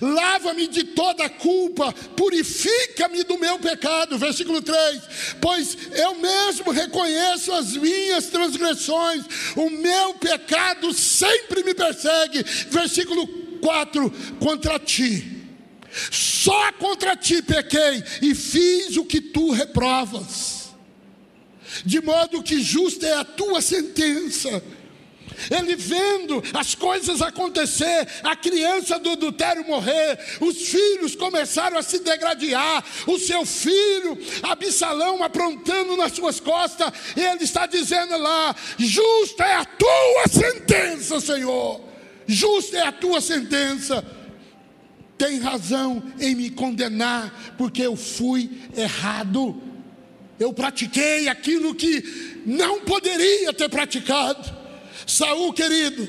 Lava-me 0.00 0.66
de 0.66 0.84
toda 0.84 1.28
culpa, 1.28 1.92
purifica-me 2.14 3.24
do 3.24 3.38
meu 3.38 3.58
pecado. 3.58 4.18
Versículo 4.18 4.60
3: 4.60 5.00
Pois 5.40 5.76
eu 5.92 6.16
mesmo 6.16 6.70
reconheço 6.70 7.52
as 7.52 7.74
minhas 7.76 8.26
transgressões, 8.26 9.24
o 9.56 9.70
meu 9.70 10.14
pecado 10.14 10.92
sempre 10.92 11.64
me 11.64 11.74
persegue. 11.74 12.42
Versículo 12.68 13.39
4: 13.60 14.10
Contra 14.40 14.78
ti, 14.78 15.40
só 16.10 16.72
contra 16.72 17.16
ti 17.16 17.42
pequei 17.42 18.02
e 18.22 18.34
fiz 18.34 18.96
o 18.96 19.04
que 19.04 19.20
tu 19.20 19.50
reprovas, 19.50 20.70
de 21.84 22.00
modo 22.00 22.42
que 22.42 22.60
justa 22.60 23.06
é 23.06 23.14
a 23.14 23.24
tua 23.24 23.60
sentença. 23.60 24.62
Ele 25.50 25.74
vendo 25.74 26.42
as 26.52 26.74
coisas 26.74 27.22
acontecer, 27.22 28.06
a 28.22 28.36
criança 28.36 28.98
do 28.98 29.10
adultério 29.10 29.66
morrer, 29.66 30.18
os 30.40 30.68
filhos 30.68 31.14
começaram 31.14 31.78
a 31.78 31.82
se 31.82 32.00
degradar, 32.00 32.84
o 33.06 33.18
seu 33.18 33.46
filho, 33.46 34.18
Absalão, 34.42 35.22
aprontando 35.22 35.96
nas 35.96 36.12
suas 36.12 36.40
costas, 36.40 36.92
ele 37.16 37.44
está 37.44 37.66
dizendo 37.66 38.18
lá: 38.18 38.54
justa 38.76 39.44
é 39.44 39.54
a 39.54 39.64
tua 39.64 40.28
sentença, 40.28 41.20
Senhor, 41.20 41.80
justa 42.30 42.78
é 42.78 42.86
a 42.86 42.92
tua 42.92 43.20
sentença. 43.20 44.04
Tem 45.18 45.38
razão 45.38 46.02
em 46.18 46.34
me 46.34 46.48
condenar, 46.50 47.54
porque 47.58 47.82
eu 47.82 47.96
fui 47.96 48.50
errado. 48.74 49.60
Eu 50.38 50.52
pratiquei 50.52 51.28
aquilo 51.28 51.74
que 51.74 52.42
não 52.46 52.80
poderia 52.80 53.52
ter 53.52 53.68
praticado. 53.68 54.50
Saul, 55.06 55.52
querido, 55.52 56.08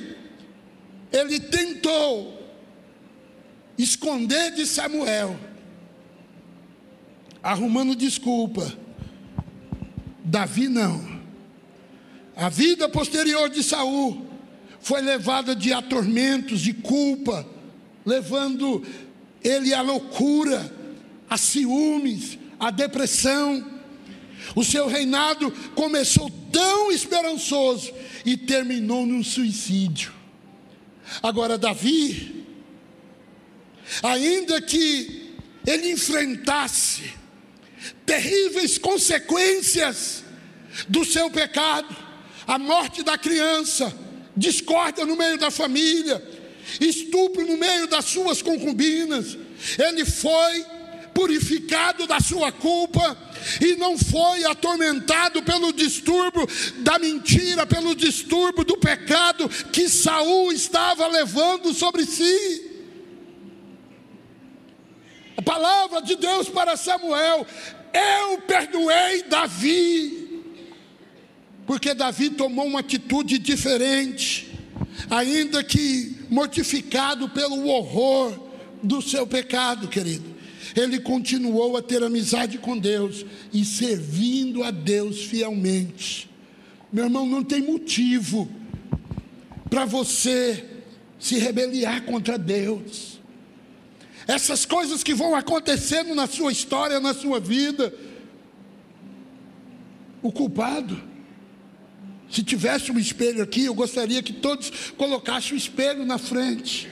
ele 1.11 1.39
tentou 1.39 2.39
esconder 3.77 4.51
de 4.51 4.65
Samuel, 4.65 5.37
arrumando 7.43 7.95
desculpa. 7.95 8.71
Davi 10.23 10.69
não. 10.69 11.19
A 12.35 12.47
vida 12.47 12.87
posterior 12.87 13.49
de 13.49 13.61
Saul 13.61 14.30
foi 14.81 15.01
levada 15.01 15.55
de 15.55 15.71
atormentos, 15.71 16.61
de 16.61 16.73
culpa, 16.73 17.47
levando 18.05 18.85
ele 19.43 19.73
à 19.73 19.81
loucura, 19.81 20.71
a 21.29 21.37
ciúmes, 21.37 22.37
à 22.59 22.71
depressão. 22.71 23.65
O 24.55 24.63
seu 24.63 24.87
reinado 24.87 25.51
começou 25.75 26.29
tão 26.51 26.91
esperançoso 26.91 27.93
e 28.25 28.35
terminou 28.35 29.05
num 29.05 29.23
suicídio. 29.23 30.11
Agora, 31.21 31.57
Davi, 31.57 32.45
ainda 34.01 34.61
que 34.61 35.35
ele 35.65 35.91
enfrentasse 35.91 37.13
terríveis 38.05 38.77
consequências 38.77 40.23
do 40.87 41.05
seu 41.05 41.29
pecado, 41.29 41.95
a 42.47 42.57
morte 42.57 43.03
da 43.03 43.17
criança, 43.17 43.95
discórdia 44.35 45.05
no 45.05 45.15
meio 45.15 45.37
da 45.37 45.51
família, 45.51 46.21
estupro 46.79 47.45
no 47.45 47.57
meio 47.57 47.87
das 47.87 48.05
suas 48.05 48.41
concubinas, 48.41 49.37
ele 49.77 50.05
foi 50.05 50.65
purificado 51.13 52.07
da 52.07 52.19
sua 52.19 52.51
culpa 52.51 53.17
e 53.59 53.75
não 53.75 53.97
foi 53.97 54.43
atormentado 54.45 55.43
pelo 55.43 55.73
distúrbio 55.73 56.47
da 56.77 56.97
mentira, 56.97 57.65
pelo 57.65 57.95
distúrbio 57.95 58.63
do 58.63 58.77
pecado 58.77 59.49
que 59.71 59.89
Saul 59.89 60.51
estava 60.51 61.07
levando 61.07 61.73
sobre 61.73 62.05
si. 62.05 62.69
A 65.37 65.41
palavra 65.41 66.01
de 66.01 66.15
Deus 66.15 66.49
para 66.49 66.77
Samuel: 66.77 67.45
Eu 67.93 68.41
perdoei 68.41 69.23
Davi, 69.23 70.20
porque 71.71 71.93
Davi 71.93 72.29
tomou 72.29 72.65
uma 72.65 72.81
atitude 72.81 73.37
diferente, 73.37 74.59
ainda 75.09 75.63
que 75.63 76.17
mortificado 76.29 77.29
pelo 77.29 77.65
horror 77.65 78.37
do 78.83 79.01
seu 79.01 79.25
pecado, 79.25 79.87
querido 79.87 80.35
ele 80.75 80.99
continuou 80.99 81.77
a 81.77 81.81
ter 81.81 82.03
amizade 82.03 82.57
com 82.57 82.77
Deus 82.77 83.25
e 83.53 83.63
servindo 83.63 84.63
a 84.63 84.71
Deus 84.71 85.23
fielmente. 85.23 86.29
Meu 86.91 87.05
irmão, 87.05 87.25
não 87.25 87.41
tem 87.41 87.61
motivo 87.61 88.49
para 89.69 89.85
você 89.85 90.65
se 91.17 91.37
rebeliar 91.37 92.03
contra 92.03 92.37
Deus. 92.37 93.17
Essas 94.27 94.65
coisas 94.65 95.03
que 95.03 95.13
vão 95.13 95.35
acontecendo 95.35 96.13
na 96.13 96.27
sua 96.27 96.51
história, 96.51 96.99
na 96.99 97.13
sua 97.13 97.39
vida, 97.39 97.93
o 100.21 100.33
culpado, 100.33 101.10
se 102.31 102.43
tivesse 102.43 102.91
um 102.91 102.97
espelho 102.97 103.43
aqui, 103.43 103.65
eu 103.65 103.73
gostaria 103.73 104.23
que 104.23 104.31
todos 104.31 104.71
colocassem 104.97 105.53
o 105.53 105.57
espelho 105.57 106.05
na 106.05 106.17
frente 106.17 106.89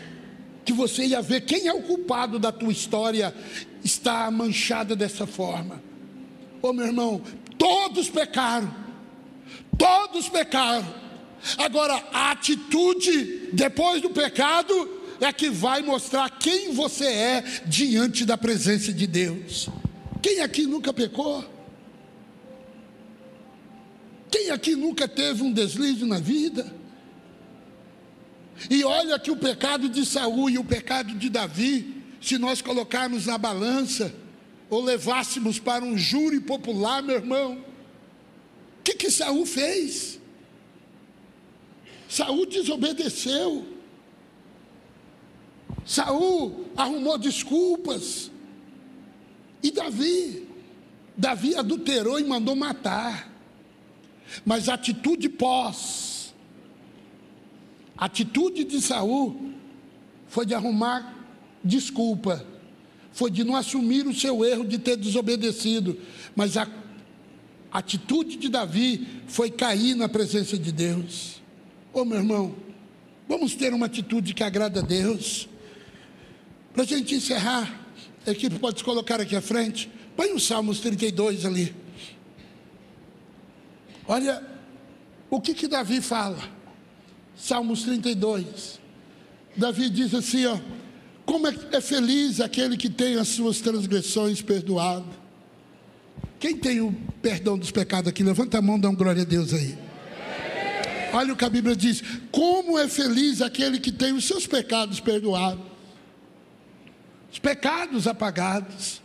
que 0.66 0.74
você 0.74 1.04
ia 1.04 1.22
ver 1.22 1.42
quem 1.42 1.68
é 1.68 1.74
o 1.74 1.82
culpado 1.82 2.38
da 2.38 2.52
tua 2.52 2.72
história 2.72 3.34
está 3.84 4.30
manchada 4.30 4.96
dessa 4.96 5.26
forma. 5.26 5.82
Ô 6.62 6.68
oh, 6.68 6.74
meu 6.74 6.86
irmão, 6.86 7.22
todos 7.58 8.08
pecaram, 8.08 8.72
todos 9.78 10.30
pecaram. 10.30 10.86
Agora, 11.58 12.04
a 12.14 12.32
atitude 12.32 13.50
depois 13.54 14.02
do 14.02 14.10
pecado 14.10 15.02
é 15.22 15.34
que 15.34 15.50
vai 15.50 15.82
mostrar 15.82 16.30
quem 16.30 16.72
você 16.74 17.06
é 17.06 17.44
diante 17.66 18.26
da 18.26 18.38
presença 18.38 18.94
de 18.94 19.08
Deus. 19.08 19.70
Quem 20.22 20.42
aqui 20.42 20.68
nunca 20.68 20.94
pecou? 20.94 21.44
Quem 24.32 24.52
aqui 24.52 24.76
nunca 24.76 25.08
teve 25.08 25.44
um 25.44 25.52
deslize 25.52 26.06
na 26.06 26.20
vida? 26.20 26.74
E 28.70 28.84
olha 28.84 29.18
que 29.18 29.32
o 29.32 29.38
pecado 29.38 29.88
de 29.88 30.06
Saul 30.06 30.50
e 30.50 30.58
o 30.58 30.64
pecado 30.64 31.14
de 31.14 31.30
Davi, 31.30 32.04
se 32.22 32.38
nós 32.38 32.62
colocarmos 32.62 33.26
na 33.26 33.38
balança, 33.38 34.14
ou 34.70 34.84
levássemos 34.84 35.60
para 35.60 35.84
um 35.84 35.98
júri 35.98 36.40
popular, 36.40 37.02
meu 37.02 37.16
irmão, 37.16 37.64
o 38.80 38.84
que 38.84 38.94
que 38.94 39.10
Saul 39.10 39.46
fez? 39.46 40.20
Saul 42.08 42.46
desobedeceu. 42.46 43.66
Saul 45.86 46.66
arrumou 46.76 47.18
desculpas. 47.18 48.30
E 49.62 49.72
Davi, 49.72 50.48
Davi 51.16 51.56
adulterou 51.56 52.20
e 52.20 52.24
mandou 52.24 52.56
matar. 52.56 53.30
Mas 54.46 54.70
a 54.70 54.74
atitude 54.74 55.30
pós, 55.30 56.34
a 57.98 58.06
atitude 58.06 58.64
de 58.64 58.82
Saul 58.82 59.54
foi 60.28 60.46
de 60.46 60.54
arrumar 60.54 61.16
desculpa, 61.64 62.46
foi 63.12 63.30
de 63.30 63.44
não 63.44 63.56
assumir 63.56 64.08
o 64.08 64.14
seu 64.14 64.46
erro 64.46 64.66
de 64.66 64.78
ter 64.78 64.96
desobedecido, 64.96 65.98
mas 66.36 66.56
a 66.56 66.68
atitude 67.72 68.38
de 68.38 68.50
Davi 68.50 69.08
foi 69.28 69.50
cair 69.50 69.96
na 69.96 70.08
presença 70.08 70.58
de 70.58 70.72
Deus. 70.72 71.42
Ô 71.94 72.06
meu 72.06 72.18
irmão, 72.18 72.56
vamos 73.28 73.56
ter 73.56 73.74
uma 73.74 73.88
atitude 73.88 74.34
que 74.34 74.44
agrada 74.44 74.80
a 74.80 74.84
Deus. 74.84 75.50
Para 76.74 76.84
a 76.84 76.86
gente 76.86 77.16
encerrar, 77.16 77.86
a 78.26 78.32
equipe 78.32 78.58
pode 78.60 78.80
se 78.80 78.84
colocar 78.84 79.20
aqui 79.20 79.36
à 79.36 79.42
frente. 79.42 79.90
Põe 80.16 80.32
o 80.32 80.40
Salmos 80.40 80.80
32 80.80 81.46
ali. 81.46 81.76
Olha 84.10 84.44
o 85.30 85.40
que 85.40 85.54
que 85.54 85.68
Davi 85.68 86.02
fala. 86.02 86.38
Salmos 87.38 87.84
32. 87.84 88.78
Davi 89.56 89.90
diz 89.90 90.14
assim, 90.14 90.46
ó: 90.46 90.60
Como 91.26 91.48
é, 91.48 91.56
é 91.72 91.80
feliz 91.80 92.42
aquele 92.42 92.76
que 92.76 92.90
tem 92.90 93.16
as 93.16 93.30
suas 93.30 93.62
transgressões 93.62 94.42
perdoadas. 94.42 95.18
Quem 96.38 96.58
tem 96.58 96.82
o 96.82 96.92
perdão 97.22 97.58
dos 97.58 97.72
pecados 97.72 98.10
aqui, 98.10 98.24
levanta 98.24 98.58
a 98.58 98.62
mão, 98.62 98.78
dá 98.78 98.90
um 98.90 98.96
glória 98.96 99.22
a 99.22 99.26
Deus 99.26 99.54
aí. 99.54 99.78
Olha 101.14 101.34
o 101.34 101.38
que 101.38 101.46
a 101.46 101.50
Bíblia 101.50 101.76
diz: 101.76 102.04
Como 102.32 102.78
é 102.78 102.90
feliz 102.90 103.42
aquele 103.42 103.80
que 103.80 103.92
tem 103.92 104.12
os 104.12 104.26
seus 104.26 104.46
pecados 104.46 105.00
perdoados 105.00 105.70
os 107.32 107.40
pecados 107.40 108.08
apagados. 108.08 109.02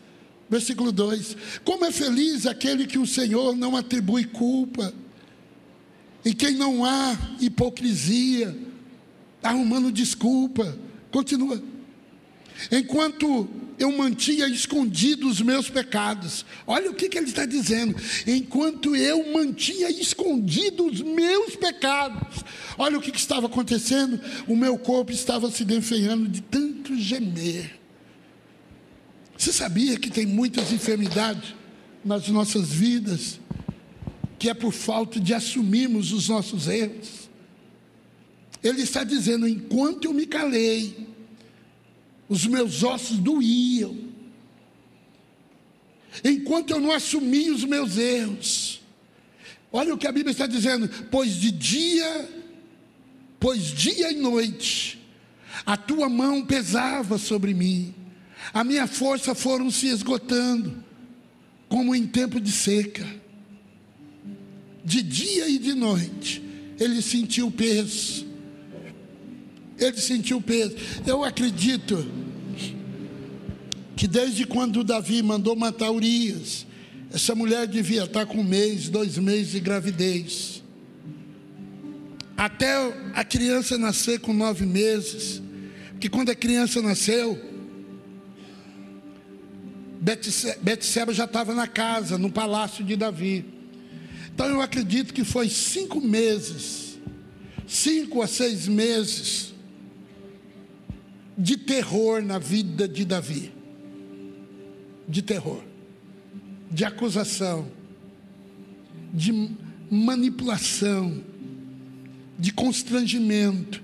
Versículo 0.48 0.92
2: 0.92 1.36
Como 1.64 1.84
é 1.84 1.92
feliz 1.92 2.46
aquele 2.46 2.86
que 2.86 2.98
o 2.98 3.06
Senhor 3.06 3.56
não 3.56 3.76
atribui 3.76 4.24
culpa, 4.24 4.92
e 6.24 6.32
quem 6.32 6.54
não 6.54 6.84
há 6.84 7.16
hipocrisia, 7.40 8.56
arrumando 9.42 9.92
desculpa. 9.92 10.78
Continua. 11.10 11.62
Enquanto 12.72 13.48
eu 13.78 13.92
mantinha 13.92 14.46
escondidos 14.46 15.32
os 15.32 15.40
meus 15.42 15.68
pecados, 15.68 16.46
olha 16.66 16.90
o 16.90 16.94
que, 16.94 17.08
que 17.08 17.18
ele 17.18 17.28
está 17.28 17.44
dizendo. 17.44 17.94
Enquanto 18.26 18.96
eu 18.96 19.32
mantinha 19.32 19.90
escondidos 19.90 21.00
os 21.00 21.02
meus 21.02 21.56
pecados, 21.56 22.44
olha 22.78 22.98
o 22.98 23.02
que, 23.02 23.10
que 23.10 23.18
estava 23.18 23.46
acontecendo. 23.46 24.20
O 24.48 24.56
meu 24.56 24.78
corpo 24.78 25.12
estava 25.12 25.50
se 25.50 25.64
defeiando 25.64 26.28
de 26.28 26.40
tanto 26.40 26.96
gemer. 26.96 27.83
Você 29.36 29.52
sabia 29.52 29.98
que 29.98 30.10
tem 30.10 30.26
muitas 30.26 30.72
enfermidades 30.72 31.54
nas 32.04 32.28
nossas 32.28 32.68
vidas 32.68 33.40
que 34.38 34.48
é 34.48 34.54
por 34.54 34.72
falta 34.72 35.18
de 35.18 35.34
assumirmos 35.34 36.12
os 36.12 36.28
nossos 36.28 36.68
erros? 36.68 37.28
Ele 38.62 38.82
está 38.82 39.04
dizendo: 39.04 39.46
enquanto 39.46 40.04
eu 40.04 40.12
me 40.12 40.26
calei, 40.26 41.08
os 42.28 42.46
meus 42.46 42.82
ossos 42.82 43.18
doíam, 43.18 43.96
enquanto 46.22 46.70
eu 46.70 46.80
não 46.80 46.92
assumi 46.92 47.50
os 47.50 47.64
meus 47.64 47.98
erros. 47.98 48.80
Olha 49.72 49.92
o 49.92 49.98
que 49.98 50.06
a 50.06 50.12
Bíblia 50.12 50.30
está 50.30 50.46
dizendo: 50.46 50.88
pois 51.10 51.34
de 51.34 51.50
dia, 51.50 52.30
pois 53.40 53.64
dia 53.64 54.12
e 54.12 54.14
noite, 54.14 55.02
a 55.66 55.76
tua 55.76 56.08
mão 56.08 56.46
pesava 56.46 57.18
sobre 57.18 57.52
mim 57.52 58.03
a 58.52 58.62
minha 58.62 58.86
força 58.86 59.34
foram 59.34 59.70
se 59.70 59.86
esgotando, 59.86 60.82
como 61.68 61.94
em 61.94 62.06
tempo 62.06 62.40
de 62.40 62.52
seca. 62.52 63.06
De 64.84 65.02
dia 65.02 65.48
e 65.48 65.58
de 65.58 65.72
noite, 65.72 66.42
ele 66.78 67.00
sentiu 67.00 67.50
peso. 67.50 68.26
Ele 69.78 69.96
sentiu 69.96 70.40
peso. 70.40 70.76
Eu 71.06 71.24
acredito 71.24 72.06
que 73.96 74.06
desde 74.06 74.46
quando 74.46 74.84
Davi 74.84 75.22
mandou 75.22 75.56
matar 75.56 75.90
Urias, 75.90 76.66
essa 77.12 77.34
mulher 77.34 77.66
devia 77.66 78.04
estar 78.04 78.26
com 78.26 78.38
um 78.38 78.44
mês, 78.44 78.88
dois 78.88 79.16
meses 79.18 79.52
de 79.52 79.60
gravidez. 79.60 80.62
Até 82.36 82.74
a 83.14 83.24
criança 83.24 83.78
nascer 83.78 84.18
com 84.18 84.34
nove 84.34 84.66
meses. 84.66 85.40
Porque 85.92 86.08
quando 86.08 86.30
a 86.30 86.34
criança 86.34 86.82
nasceu, 86.82 87.40
Betseba 90.60 91.14
já 91.14 91.24
estava 91.24 91.54
na 91.54 91.66
casa, 91.66 92.18
no 92.18 92.30
palácio 92.30 92.84
de 92.84 92.94
Davi. 92.94 93.46
Então 94.34 94.46
eu 94.46 94.60
acredito 94.60 95.14
que 95.14 95.24
foi 95.24 95.48
cinco 95.48 95.98
meses, 95.98 96.98
cinco 97.66 98.20
a 98.20 98.26
seis 98.26 98.68
meses 98.68 99.54
de 101.38 101.56
terror 101.56 102.22
na 102.22 102.38
vida 102.38 102.86
de 102.86 103.04
Davi. 103.06 103.50
De 105.08 105.22
terror, 105.22 105.62
de 106.70 106.84
acusação, 106.84 107.66
de 109.12 109.50
manipulação, 109.90 111.22
de 112.38 112.52
constrangimento, 112.52 113.82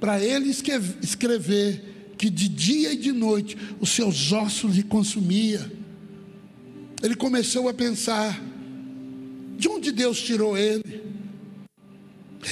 para 0.00 0.20
ele 0.20 0.48
escrever 0.48 1.99
que 2.20 2.28
de 2.28 2.50
dia 2.50 2.92
e 2.92 2.98
de 2.98 3.12
noite 3.12 3.56
os 3.80 3.88
seus 3.88 4.30
ossos 4.30 4.76
lhe 4.76 4.82
consumia. 4.82 5.72
Ele 7.02 7.14
começou 7.14 7.66
a 7.66 7.72
pensar: 7.72 8.38
de 9.56 9.66
onde 9.66 9.90
Deus 9.90 10.20
tirou 10.20 10.54
ele? 10.54 11.02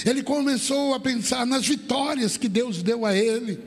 Ele 0.06 0.22
começou 0.22 0.94
a 0.94 1.00
pensar 1.00 1.44
nas 1.44 1.66
vitórias 1.66 2.38
que 2.38 2.48
Deus 2.48 2.82
deu 2.82 3.04
a 3.04 3.14
ele. 3.14 3.60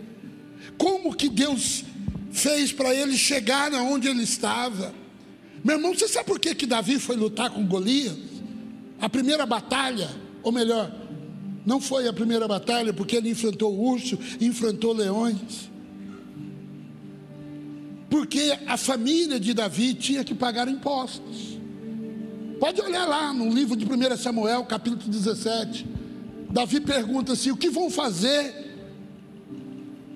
Como 0.76 1.16
que 1.16 1.30
Deus 1.30 1.84
fez 2.32 2.72
para 2.72 2.96
ele 2.96 3.16
chegar 3.16 3.72
aonde 3.72 4.08
ele 4.08 4.24
estava? 4.24 4.96
Meu 5.64 5.76
irmão, 5.76 5.94
você 5.94 6.08
sabe 6.08 6.26
por 6.26 6.40
que, 6.40 6.56
que 6.56 6.66
Davi 6.66 6.98
foi 6.98 7.16
lutar 7.16 7.52
com 7.52 7.64
Golias? 7.64 8.18
A 9.00 9.08
primeira 9.08 9.46
batalha, 9.46 10.10
ou 10.42 10.52
melhor, 10.52 10.92
não 11.64 11.80
foi 11.80 12.08
a 12.08 12.14
primeira 12.14 12.48
batalha, 12.48 12.92
porque 12.92 13.18
ele 13.18 13.30
enfrentou 13.30 13.80
urso, 13.80 14.18
enfrentou 14.40 14.94
leões 14.94 15.71
porque 18.12 18.54
a 18.68 18.76
família 18.76 19.40
de 19.40 19.54
Davi 19.54 19.94
tinha 19.94 20.22
que 20.22 20.36
pagar 20.36 20.68
impostos. 20.68 21.58
Pode 22.60 22.82
olhar 22.82 23.06
lá 23.06 23.34
no 23.34 23.50
livro 23.50 23.74
de 23.74 23.86
1 23.86 24.18
Samuel, 24.18 24.66
capítulo 24.66 25.10
17. 25.10 25.88
Davi 26.50 26.82
pergunta 26.82 27.32
assim: 27.32 27.52
o 27.52 27.58
que 27.58 27.70
vão 27.70 27.90
fazer 27.90 28.54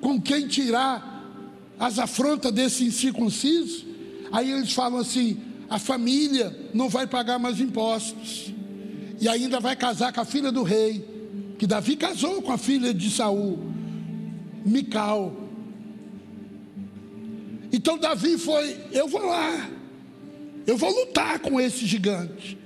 com 0.01 0.21
quem 0.21 0.45
tirar 0.45 1.23
as 1.79 1.97
afrontas 1.97 2.51
desse 2.51 2.83
incircunciso? 2.83 3.85
Aí 4.29 4.51
eles 4.51 4.73
falam 4.73 4.99
assim: 4.99 5.39
a 5.69 5.79
família 5.79 6.53
não 6.73 6.89
vai 6.89 7.07
pagar 7.07 7.39
mais 7.39 7.61
impostos, 7.61 8.53
e 9.21 9.29
ainda 9.29 9.61
vai 9.61 9.77
casar 9.77 10.11
com 10.11 10.19
a 10.19 10.25
filha 10.25 10.51
do 10.51 10.63
rei, 10.63 11.55
que 11.57 11.65
Davi 11.65 11.95
casou 11.95 12.41
com 12.41 12.51
a 12.51 12.57
filha 12.57 12.93
de 12.93 13.09
Saul, 13.09 13.57
Mical. 14.65 15.44
Então 17.75 17.97
Davi 17.97 18.37
foi: 18.37 18.77
eu 18.93 19.05
vou 19.05 19.25
lá, 19.25 19.69
eu 20.65 20.77
vou 20.77 20.89
lutar 20.89 21.39
com 21.39 21.59
esse 21.59 21.85
gigante, 21.85 22.57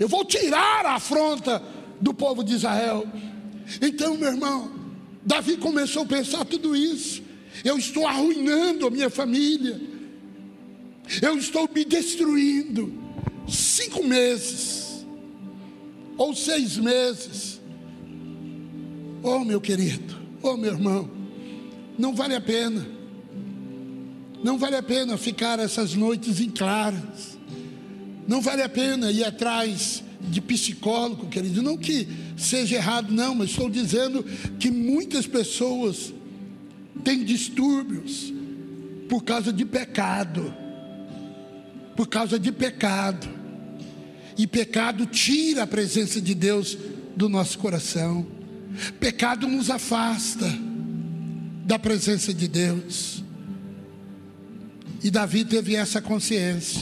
eu 0.00 0.08
vou 0.08 0.24
tirar 0.24 0.86
a 0.86 0.94
afronta 0.94 1.62
do 2.00 2.14
povo 2.14 2.42
de 2.42 2.54
Israel. 2.54 3.06
Então, 3.82 4.16
meu 4.16 4.30
irmão, 4.30 4.72
Davi 5.22 5.58
começou 5.58 6.04
a 6.04 6.06
pensar 6.06 6.46
tudo 6.46 6.74
isso. 6.74 7.22
Eu 7.62 7.76
estou 7.76 8.06
arruinando 8.06 8.86
a 8.86 8.90
minha 8.90 9.10
família, 9.10 9.78
eu 11.20 11.36
estou 11.36 11.68
me 11.72 11.84
destruindo. 11.84 13.04
Cinco 13.46 14.02
meses, 14.02 15.04
ou 16.16 16.34
seis 16.34 16.78
meses. 16.78 17.60
Oh, 19.22 19.40
meu 19.40 19.60
querido, 19.60 20.16
oh, 20.42 20.56
meu 20.56 20.72
irmão, 20.72 21.10
não 21.98 22.14
vale 22.14 22.34
a 22.34 22.40
pena. 22.40 22.94
Não 24.44 24.58
vale 24.58 24.76
a 24.76 24.82
pena 24.82 25.16
ficar 25.16 25.58
essas 25.58 25.94
noites 25.94 26.38
em 26.38 26.50
claras. 26.50 27.38
Não 28.28 28.42
vale 28.42 28.60
a 28.60 28.68
pena 28.68 29.10
ir 29.10 29.24
atrás 29.24 30.04
de 30.20 30.38
psicólogo, 30.42 31.28
querido. 31.28 31.62
Não 31.62 31.78
que 31.78 32.06
seja 32.36 32.76
errado, 32.76 33.10
não, 33.10 33.34
mas 33.34 33.48
estou 33.48 33.70
dizendo 33.70 34.22
que 34.60 34.70
muitas 34.70 35.26
pessoas 35.26 36.12
têm 37.02 37.24
distúrbios 37.24 38.34
por 39.08 39.24
causa 39.24 39.50
de 39.50 39.64
pecado. 39.64 40.54
Por 41.96 42.06
causa 42.06 42.38
de 42.38 42.52
pecado. 42.52 43.26
E 44.36 44.46
pecado 44.46 45.06
tira 45.06 45.62
a 45.62 45.66
presença 45.66 46.20
de 46.20 46.34
Deus 46.34 46.76
do 47.16 47.30
nosso 47.30 47.58
coração. 47.58 48.26
Pecado 49.00 49.48
nos 49.48 49.70
afasta 49.70 50.52
da 51.64 51.78
presença 51.78 52.34
de 52.34 52.46
Deus. 52.46 53.23
E 55.04 55.10
Davi 55.10 55.44
teve 55.44 55.76
essa 55.76 56.00
consciência. 56.00 56.80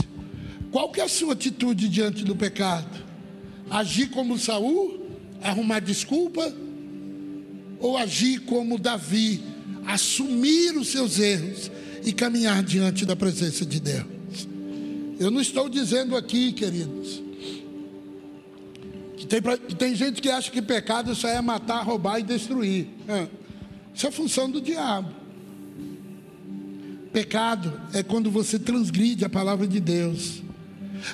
Qual 0.71 0.93
que 0.93 1.01
é 1.01 1.05
a 1.05 1.09
sua 1.09 1.33
atitude 1.33 1.89
diante 1.89 2.23
do 2.23 2.37
pecado? 2.37 3.03
Agir 3.69 4.11
como 4.11 4.39
Saul, 4.39 5.01
arrumar 5.43 5.81
desculpa, 5.81 6.55
ou 7.81 7.99
agir 7.99 8.43
como 8.43 8.79
Davi, 8.79 9.43
assumir 9.85 10.77
os 10.77 10.87
seus 10.89 11.19
erros 11.19 11.69
e 12.05 12.13
caminhar 12.13 12.63
diante 12.63 13.05
da 13.05 13.17
presença 13.17 13.67
de 13.67 13.81
Deus? 13.81 14.07
Eu 15.19 15.29
não 15.29 15.41
estou 15.41 15.69
dizendo 15.69 16.17
aqui, 16.17 16.53
queridos, 16.53 17.21
que 19.17 19.27
tem, 19.27 19.41
que 19.67 19.75
tem 19.75 19.97
gente 19.97 20.23
que 20.23 20.31
acha 20.31 20.49
que 20.49 20.63
pecado 20.63 21.13
só 21.17 21.27
é 21.27 21.41
matar, 21.41 21.83
roubar 21.83 22.21
e 22.21 22.23
destruir. 22.23 22.87
Isso 23.93 24.07
é 24.07 24.13
função 24.13 24.49
do 24.49 24.61
diabo. 24.61 25.22
Pecado 27.13 27.79
é 27.93 28.03
quando 28.03 28.31
você 28.31 28.59
transgride 28.59 29.25
a 29.25 29.29
palavra 29.29 29.67
de 29.67 29.79
Deus. 29.79 30.43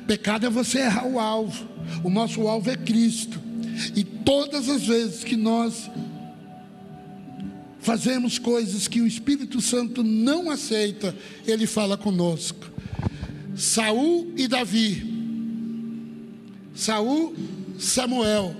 Pecado 0.06 0.46
é 0.46 0.50
você 0.50 0.78
errar 0.78 1.06
o 1.06 1.18
alvo. 1.18 1.66
O 2.04 2.10
nosso 2.10 2.46
alvo 2.46 2.70
é 2.70 2.76
Cristo. 2.76 3.40
E 3.96 4.04
todas 4.04 4.68
as 4.68 4.86
vezes 4.86 5.24
que 5.24 5.36
nós 5.36 5.90
fazemos 7.80 8.38
coisas 8.38 8.86
que 8.86 9.00
o 9.00 9.06
Espírito 9.06 9.60
Santo 9.60 10.02
não 10.02 10.50
aceita, 10.50 11.14
ele 11.46 11.66
fala 11.66 11.96
conosco. 11.96 12.70
Saul 13.56 14.32
e 14.36 14.46
Davi. 14.46 15.02
Saul, 16.74 17.34
Samuel. 17.78 18.54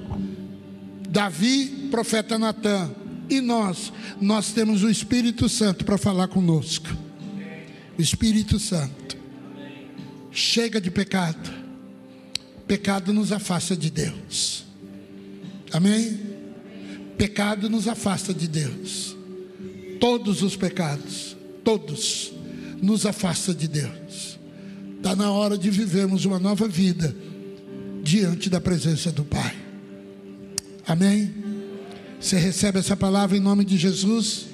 Davi, 1.09 1.89
profeta 1.91 2.37
Natan. 2.39 2.91
E 3.31 3.41
nós, 3.41 3.93
nós 4.21 4.53
temos 4.53 4.83
o 4.83 4.91
Espírito 4.91 5.49
Santo 5.49 5.85
para 5.85 5.99
falar 5.99 6.29
conosco. 6.29 7.08
Espírito 7.99 8.59
Santo. 8.59 9.17
Chega 10.31 10.81
de 10.81 10.91
pecado. 10.91 11.51
Pecado 12.67 13.13
nos 13.13 13.33
afasta 13.33 13.77
de 13.77 13.91
Deus. 13.91 14.65
Amém? 15.73 16.21
Pecado 17.17 17.69
nos 17.69 17.89
afasta 17.89 18.33
de 18.33 18.47
Deus. 18.47 19.17
Todos 19.99 20.43
os 20.43 20.55
pecados, 20.55 21.37
todos, 21.65 22.33
nos 22.81 23.05
afasta 23.05 23.53
de 23.53 23.67
Deus. 23.67 24.39
Está 24.97 25.17
na 25.17 25.33
hora 25.33 25.59
de 25.59 25.71
vivermos 25.71 26.25
uma 26.25 26.39
nova 26.39 26.69
vida 26.69 27.15
diante 28.03 28.49
da 28.49 28.61
presença 28.61 29.11
do 29.11 29.25
Pai. 29.25 29.57
Amém? 30.87 31.35
Você 32.21 32.39
recebe 32.39 32.79
essa 32.79 32.97
palavra 32.97 33.37
em 33.37 33.41
nome 33.41 33.65
de 33.65 33.77
Jesus? 33.77 34.47